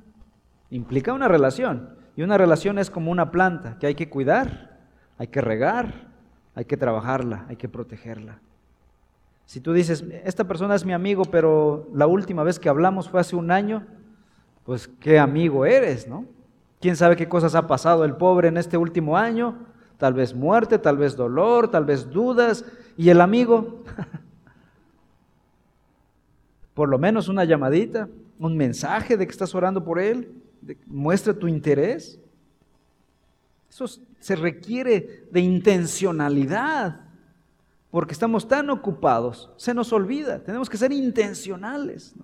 [0.69, 1.89] implica una relación.
[2.15, 4.79] Y una relación es como una planta que hay que cuidar,
[5.17, 6.07] hay que regar,
[6.55, 8.39] hay que trabajarla, hay que protegerla.
[9.45, 13.21] Si tú dices, esta persona es mi amigo, pero la última vez que hablamos fue
[13.21, 13.85] hace un año,
[14.65, 16.25] pues qué amigo eres, ¿no?
[16.81, 19.67] ¿Quién sabe qué cosas ha pasado el pobre en este último año?
[19.97, 22.65] Tal vez muerte, tal vez dolor, tal vez dudas.
[22.97, 23.83] ¿Y el amigo?
[26.73, 28.09] por lo menos una llamadita,
[28.39, 30.33] un mensaje de que estás orando por él,
[30.87, 32.19] muestra tu interés.
[33.69, 33.85] Eso
[34.19, 37.01] se requiere de intencionalidad,
[37.89, 42.15] porque estamos tan ocupados, se nos olvida, tenemos que ser intencionales.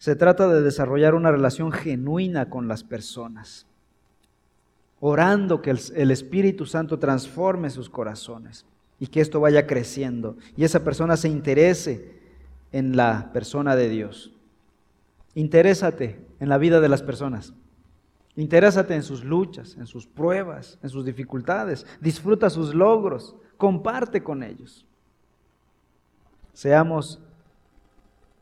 [0.00, 3.66] Se trata de desarrollar una relación genuina con las personas,
[4.98, 8.64] orando que el Espíritu Santo transforme sus corazones
[8.98, 12.18] y que esto vaya creciendo y esa persona se interese
[12.72, 14.32] en la persona de Dios.
[15.34, 17.52] Interésate en la vida de las personas.
[18.36, 21.86] Interésate en sus luchas, en sus pruebas, en sus dificultades.
[22.00, 23.36] Disfruta sus logros.
[23.58, 24.86] Comparte con ellos.
[26.54, 27.20] Seamos,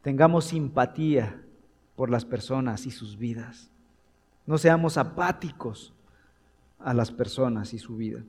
[0.03, 1.43] tengamos simpatía
[1.99, 3.73] por las personas y sus vidas.
[4.47, 5.93] No seamos apáticos
[6.79, 8.23] a las personas y su vida.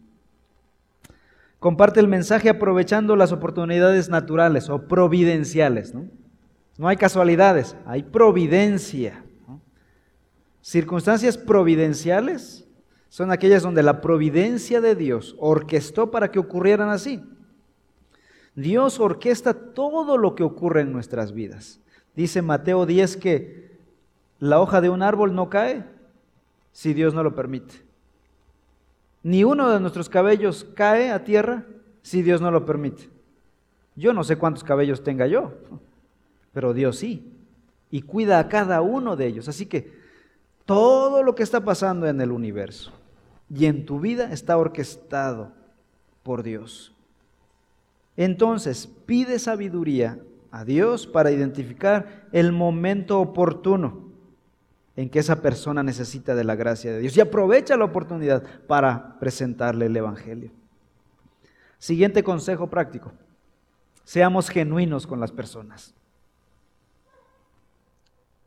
[1.60, 5.94] Comparte el mensaje aprovechando las oportunidades naturales o providenciales.
[5.94, 9.24] No, hay casualidades, hay providencia.
[10.62, 12.68] Circunstancias providenciales
[13.08, 17.22] son aquellas donde la providencia de Dios orquestó para que ocurrieran así.
[18.56, 21.80] Dios orquesta todo lo que ocurre en nuestras vidas.
[22.16, 23.78] Dice Mateo 10 que
[24.40, 25.86] la hoja de un árbol no cae
[26.72, 27.76] si Dios no lo permite.
[29.24, 31.66] Ni uno de nuestros cabellos cae a tierra
[32.02, 33.10] si Dios no lo permite.
[33.96, 35.54] Yo no sé cuántos cabellos tenga yo,
[36.54, 37.34] pero Dios sí.
[37.92, 39.50] Y cuida a cada uno de ellos.
[39.50, 39.92] Así que
[40.66, 42.94] todo lo que está pasando en el universo
[43.54, 45.52] y en tu vida está orquestado
[46.24, 46.94] por Dios.
[48.16, 50.20] Entonces, pide sabiduría
[50.52, 54.10] a Dios para identificar el momento oportuno
[54.96, 59.18] en que esa persona necesita de la gracia de Dios y aprovecha la oportunidad para
[59.20, 60.52] presentarle el Evangelio.
[61.78, 63.14] Siguiente consejo práctico.
[64.04, 65.94] Seamos genuinos con las personas.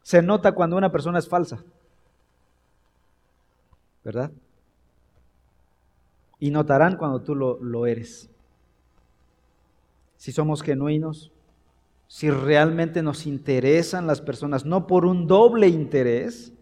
[0.02, 1.64] Se nota cuando una persona es falsa.
[4.04, 4.30] ¿Verdad?
[6.38, 8.28] Y notarán cuando tú lo, lo eres.
[10.16, 11.31] Si somos genuinos,
[12.12, 16.52] si realmente nos interesan las personas, no por un doble interés,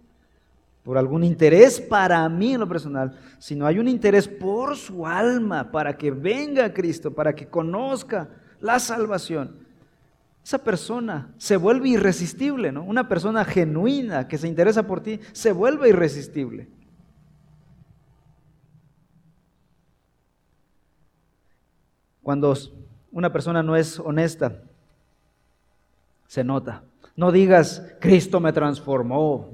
[0.85, 5.73] por algún interés para mí en lo personal, sino hay un interés por su alma,
[5.73, 8.29] para que venga a Cristo, para que conozca
[8.61, 9.57] la salvación.
[10.45, 12.85] Esa persona se vuelve irresistible, ¿no?
[12.85, 16.69] Una persona genuina que se interesa por ti se vuelve irresistible.
[22.23, 22.57] Cuando
[23.11, 24.63] una persona no es honesta,
[26.31, 26.85] se nota.
[27.17, 29.49] No digas, Cristo me transformó,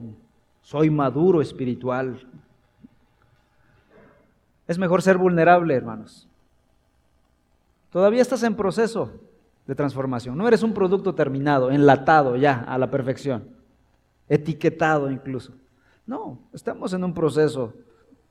[0.61, 2.20] soy maduro espiritual.
[4.68, 6.29] Es mejor ser vulnerable, hermanos.
[7.89, 9.11] Todavía estás en proceso
[9.66, 10.37] de transformación.
[10.37, 13.49] No eres un producto terminado, enlatado ya a la perfección,
[14.29, 15.55] etiquetado incluso.
[16.05, 17.72] No, estamos en un proceso.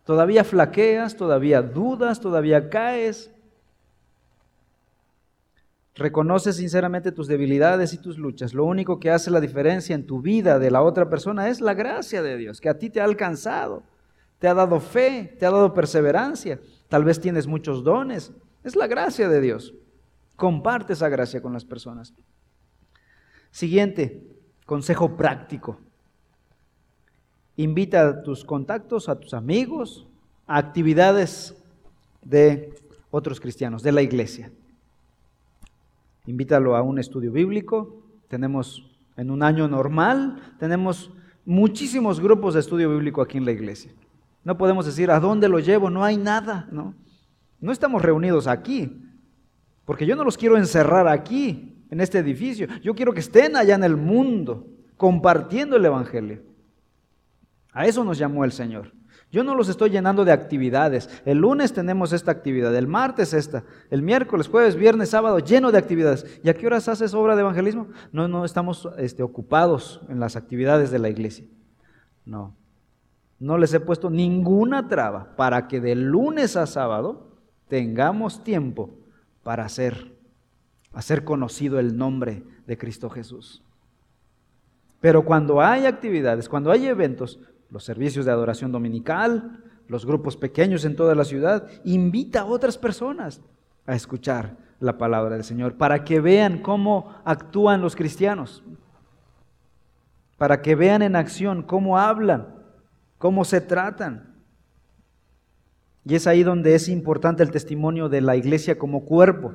[0.03, 3.31] Todavía flaqueas, todavía dudas, todavía caes,
[5.95, 8.53] Reconoce sinceramente tus debilidades y tus luchas.
[8.53, 11.73] Lo único que hace la diferencia en tu vida de la otra persona es la
[11.73, 13.81] gracia de Dios, que a ti te ha alcanzado,
[14.37, 16.59] te ha dado fe, te ha dado perseverancia.
[16.89, 18.33] Tal vez tienes muchos dones.
[18.65, 19.73] Es la gracia de Dios.
[20.35, 22.13] Comparte esa gracia con las personas.
[23.51, 24.21] Siguiente,
[24.65, 25.79] consejo práctico.
[27.55, 30.05] Invita a tus contactos, a tus amigos,
[30.45, 31.55] a actividades
[32.21, 32.73] de
[33.11, 34.51] otros cristianos, de la iglesia
[36.27, 38.03] invítalo a un estudio bíblico.
[38.27, 41.11] Tenemos en un año normal, tenemos
[41.45, 43.91] muchísimos grupos de estudio bíblico aquí en la iglesia.
[44.43, 45.89] No podemos decir, ¿a dónde lo llevo?
[45.89, 46.93] No hay nada, ¿no?
[47.59, 49.01] No estamos reunidos aquí,
[49.85, 52.67] porque yo no los quiero encerrar aquí, en este edificio.
[52.83, 54.67] Yo quiero que estén allá en el mundo,
[54.97, 56.41] compartiendo el Evangelio.
[57.71, 58.91] A eso nos llamó el Señor.
[59.35, 61.09] Yo no los estoy llenando de actividades.
[61.25, 65.77] El lunes tenemos esta actividad, el martes esta, el miércoles, jueves, viernes, sábado, lleno de
[65.77, 66.39] actividades.
[66.41, 67.89] ¿Y a qué horas haces obra de evangelismo?
[68.13, 71.45] No, no estamos este, ocupados en las actividades de la iglesia.
[72.23, 72.55] No.
[73.37, 77.27] No les he puesto ninguna traba para que de lunes a sábado
[77.67, 78.89] tengamos tiempo
[79.43, 80.15] para hacer,
[80.93, 83.61] hacer conocido el nombre de Cristo Jesús.
[85.01, 87.37] Pero cuando hay actividades, cuando hay eventos,
[87.69, 91.67] los servicios de adoración dominical, los grupos pequeños en toda la ciudad.
[91.83, 93.41] Invita a otras personas
[93.85, 98.63] a escuchar la palabra del Señor para que vean cómo actúan los cristianos,
[100.37, 102.47] para que vean en acción cómo hablan,
[103.17, 104.35] cómo se tratan.
[106.03, 109.53] Y es ahí donde es importante el testimonio de la iglesia como cuerpo.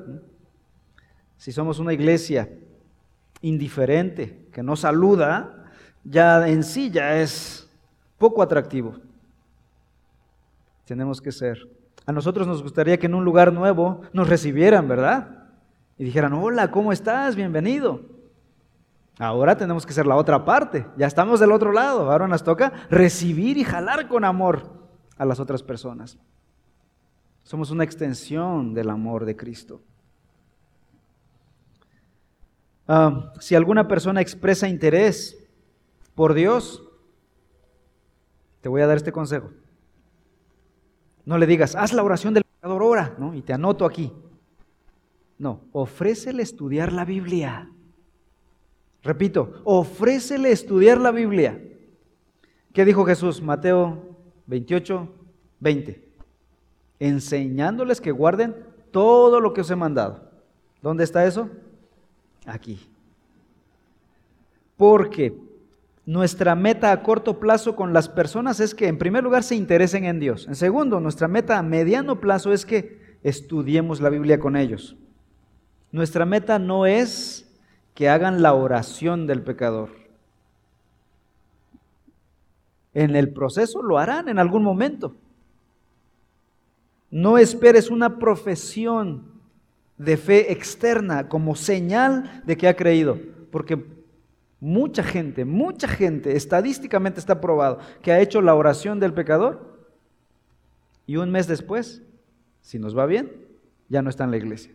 [1.37, 2.49] Si somos una iglesia
[3.41, 5.65] indiferente, que no saluda,
[6.03, 7.60] ya en sí ya es
[8.21, 8.93] poco atractivo.
[10.85, 11.57] Tenemos que ser.
[12.05, 15.49] A nosotros nos gustaría que en un lugar nuevo nos recibieran, ¿verdad?
[15.97, 17.35] Y dijeran, hola, ¿cómo estás?
[17.35, 18.01] Bienvenido.
[19.17, 20.85] Ahora tenemos que ser la otra parte.
[20.97, 22.11] Ya estamos del otro lado.
[22.11, 24.69] Ahora nos toca recibir y jalar con amor
[25.17, 26.19] a las otras personas.
[27.43, 29.81] Somos una extensión del amor de Cristo.
[32.87, 35.43] Ah, si alguna persona expresa interés
[36.13, 36.83] por Dios,
[38.61, 39.49] te voy a dar este consejo.
[41.25, 43.33] No le digas, haz la oración del pecador, ora, ¿no?
[43.33, 44.11] Y te anoto aquí.
[45.37, 47.69] No, ofrécele estudiar la Biblia.
[49.03, 51.59] Repito, ofrécele estudiar la Biblia.
[52.73, 53.41] ¿Qué dijo Jesús?
[53.41, 55.09] Mateo 28,
[55.59, 56.07] 20.
[56.99, 58.55] Enseñándoles que guarden
[58.91, 60.29] todo lo que os he mandado.
[60.81, 61.49] ¿Dónde está eso?
[62.45, 62.87] Aquí.
[64.77, 65.35] Porque
[66.05, 70.05] nuestra meta a corto plazo con las personas es que en primer lugar se interesen
[70.05, 70.47] en Dios.
[70.47, 74.95] En segundo, nuestra meta a mediano plazo es que estudiemos la Biblia con ellos.
[75.91, 77.47] Nuestra meta no es
[77.93, 79.89] que hagan la oración del pecador.
[82.93, 85.15] En el proceso lo harán en algún momento.
[87.09, 89.31] No esperes una profesión
[89.97, 93.19] de fe externa como señal de que ha creído,
[93.51, 93.85] porque
[94.61, 99.89] Mucha gente, mucha gente, estadísticamente está probado, que ha hecho la oración del pecador
[101.05, 102.03] y un mes después,
[102.61, 103.31] si nos va bien,
[103.89, 104.71] ya no está en la iglesia.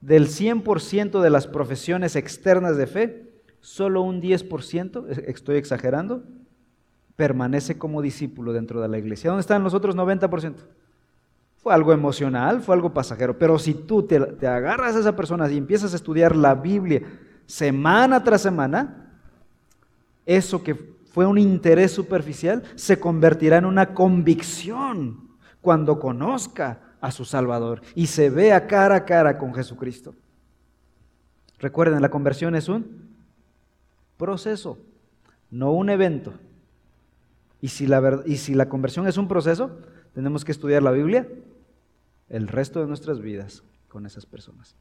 [0.00, 6.22] Del 100% de las profesiones externas de fe, solo un 10%, estoy exagerando,
[7.16, 9.28] permanece como discípulo dentro de la iglesia.
[9.28, 10.54] ¿Dónde están los otros 90%?
[11.66, 13.36] fue algo emocional, fue algo pasajero.
[13.40, 17.02] Pero si tú te, agarras a esa persona y empiezas a estudiar la Biblia
[17.46, 19.18] semana tras semana,
[20.24, 25.30] eso que fue un interés superficial se convertirá en una convicción
[25.60, 30.14] cuando conozca a su Salvador y se vea cara a cara con Jesucristo.
[31.58, 33.16] Recuerden, la conversión es un
[34.16, 34.78] proceso,
[35.50, 36.34] no un evento.
[37.62, 39.78] Y si la, y si la conversión es un proceso,
[40.12, 41.26] tenemos que estudiar la Biblia
[42.28, 44.74] el resto de nuestras vidas con esas personas.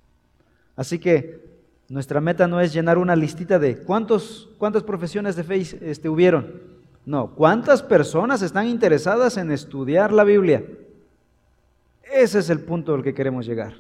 [0.75, 1.41] Así que
[1.87, 6.61] nuestra meta no es llenar una listita de cuántos, cuántas profesiones de fe este, hubieron.
[7.05, 10.65] No, cuántas personas están interesadas en estudiar la Biblia.
[12.11, 13.73] Ese es el punto al que queremos llegar.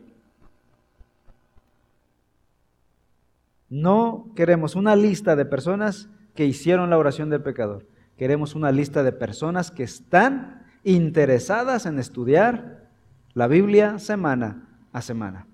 [3.69, 7.87] No queremos una lista de personas que hicieron la oración del pecador.
[8.17, 12.87] Queremos una lista de personas que están interesadas en estudiar
[13.33, 15.47] la Biblia semana a semana.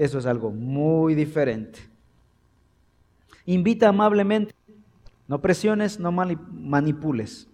[0.00, 1.78] Eso es algo muy diferente.
[3.44, 4.54] Invita amablemente,
[5.28, 7.50] no presiones, no manipules.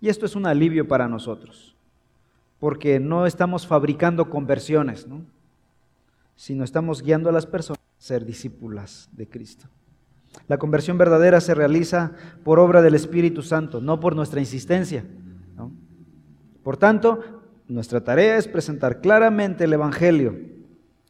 [0.00, 1.76] Y esto es un alivio para nosotros,
[2.58, 5.20] porque no estamos fabricando conversiones, ¿no?
[6.34, 9.66] sino estamos guiando a las personas a ser discípulas de Cristo.
[10.48, 15.04] La conversión verdadera se realiza por obra del Espíritu Santo, no por nuestra insistencia.
[16.62, 17.20] Por tanto,
[17.68, 20.61] nuestra tarea es presentar claramente el Evangelio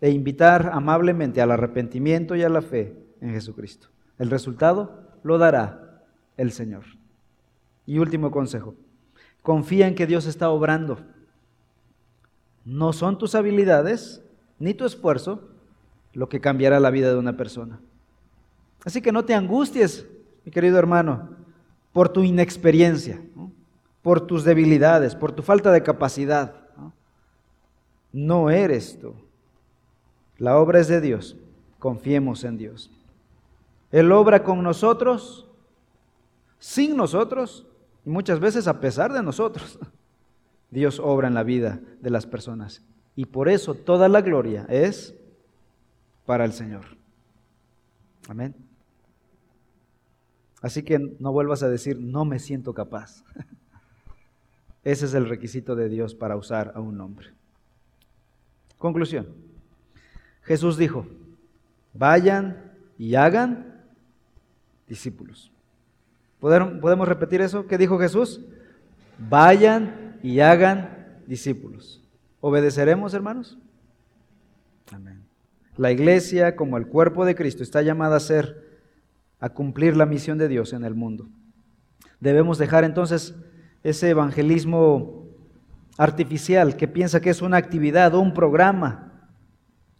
[0.02, 3.88] e invitar amablemente al arrepentimiento y a la fe en Jesucristo.
[4.18, 6.02] El resultado lo dará
[6.36, 6.84] el Señor.
[7.86, 8.74] Y último consejo,
[9.40, 10.98] confía en que Dios está obrando.
[12.66, 14.22] No son tus habilidades
[14.58, 15.48] ni tu esfuerzo
[16.12, 17.80] lo que cambiará la vida de una persona.
[18.84, 20.06] Así que no te angusties,
[20.44, 21.30] mi querido hermano,
[21.94, 23.18] por tu inexperiencia
[24.02, 26.54] por tus debilidades, por tu falta de capacidad.
[28.12, 29.14] No, eres tú.
[30.38, 31.36] La obra es de Dios.
[31.78, 32.90] Confiemos en Dios.
[33.90, 35.46] Él obra con nosotros,
[36.58, 37.66] sin nosotros
[38.04, 39.78] y muchas veces a pesar de nosotros.
[40.70, 42.82] Dios obra en la vida de las personas.
[43.14, 45.14] Y por eso toda la gloria es
[46.24, 46.84] para el Señor.
[48.28, 48.54] Amén.
[50.62, 53.24] Así que no vuelvas a decir, no me siento capaz.
[54.84, 57.28] Ese es el requisito de Dios para usar a un hombre.
[58.78, 59.51] Conclusión.
[60.42, 61.06] Jesús dijo,
[61.94, 63.82] vayan y hagan
[64.88, 65.52] discípulos.
[66.40, 67.66] ¿Podemos repetir eso?
[67.66, 68.40] ¿Qué dijo Jesús?
[69.18, 72.02] Vayan y hagan discípulos.
[72.40, 73.56] ¿Obedeceremos, hermanos?
[74.90, 75.22] Amén.
[75.76, 78.80] La iglesia, como el cuerpo de Cristo, está llamada a ser,
[79.38, 81.28] a cumplir la misión de Dios en el mundo.
[82.20, 83.34] Debemos dejar entonces
[83.82, 85.26] ese evangelismo
[85.96, 89.11] artificial que piensa que es una actividad o un programa.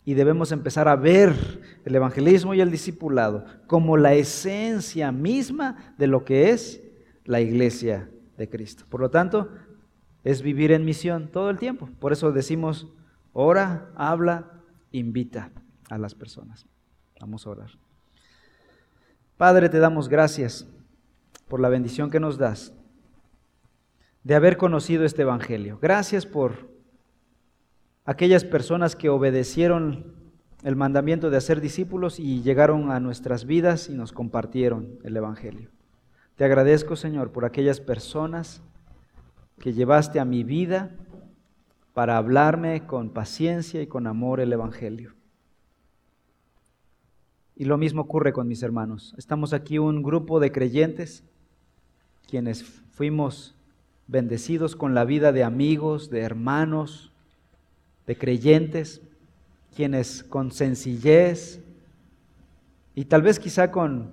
[0.05, 6.09] Y debemos empezar a ver el evangelismo y el discipulado como la esencia misma de
[6.09, 6.82] lo que es
[7.24, 8.84] la iglesia de Cristo.
[8.88, 9.50] Por lo tanto,
[10.24, 11.88] es vivir en misión todo el tiempo.
[12.00, 12.88] Por eso decimos,
[13.32, 15.50] ora, habla, invita
[15.88, 16.66] a las personas.
[17.20, 17.70] Vamos a orar.
[19.36, 20.66] Padre, te damos gracias
[21.48, 22.72] por la bendición que nos das
[24.24, 25.78] de haber conocido este Evangelio.
[25.80, 26.71] Gracias por
[28.05, 30.14] aquellas personas que obedecieron
[30.62, 35.70] el mandamiento de hacer discípulos y llegaron a nuestras vidas y nos compartieron el Evangelio.
[36.36, 38.62] Te agradezco, Señor, por aquellas personas
[39.59, 40.96] que llevaste a mi vida
[41.92, 45.14] para hablarme con paciencia y con amor el Evangelio.
[47.55, 49.14] Y lo mismo ocurre con mis hermanos.
[49.18, 51.24] Estamos aquí un grupo de creyentes
[52.26, 53.55] quienes fuimos
[54.07, 57.11] bendecidos con la vida de amigos, de hermanos,
[58.07, 59.03] de creyentes,
[59.74, 61.62] quienes con sencillez
[62.94, 64.11] y tal vez quizá con,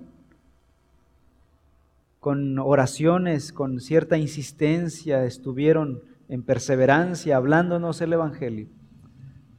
[2.18, 8.68] con oraciones, con cierta insistencia, estuvieron en perseverancia hablándonos el Evangelio,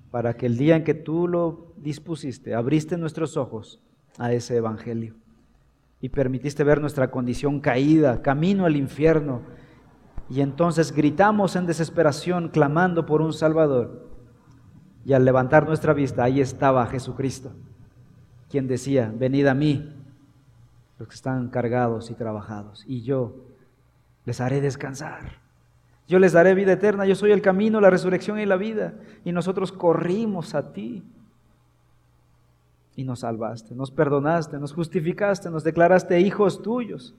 [0.09, 3.79] para que el día en que tú lo dispusiste, abriste nuestros ojos
[4.17, 5.15] a ese Evangelio
[5.99, 9.43] y permitiste ver nuestra condición caída, camino al infierno,
[10.29, 14.10] y entonces gritamos en desesperación clamando por un Salvador.
[15.05, 17.51] Y al levantar nuestra vista, ahí estaba Jesucristo,
[18.49, 19.93] quien decía, venid a mí,
[20.99, 23.35] los que están cargados y trabajados, y yo
[24.25, 25.39] les haré descansar.
[26.07, 28.95] Yo les daré vida eterna, yo soy el camino, la resurrección y la vida.
[29.23, 31.03] Y nosotros corrimos a ti.
[32.97, 37.15] Y nos salvaste, nos perdonaste, nos justificaste, nos declaraste hijos tuyos.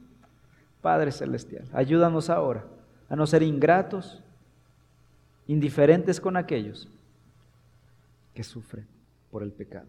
[0.82, 2.64] Padre Celestial, ayúdanos ahora
[3.08, 4.22] a no ser ingratos,
[5.46, 6.90] indiferentes con aquellos
[8.34, 8.88] que sufren
[9.30, 9.88] por el pecado.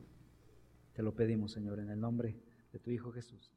[0.94, 2.36] Te lo pedimos, Señor, en el nombre
[2.72, 3.52] de tu Hijo Jesús.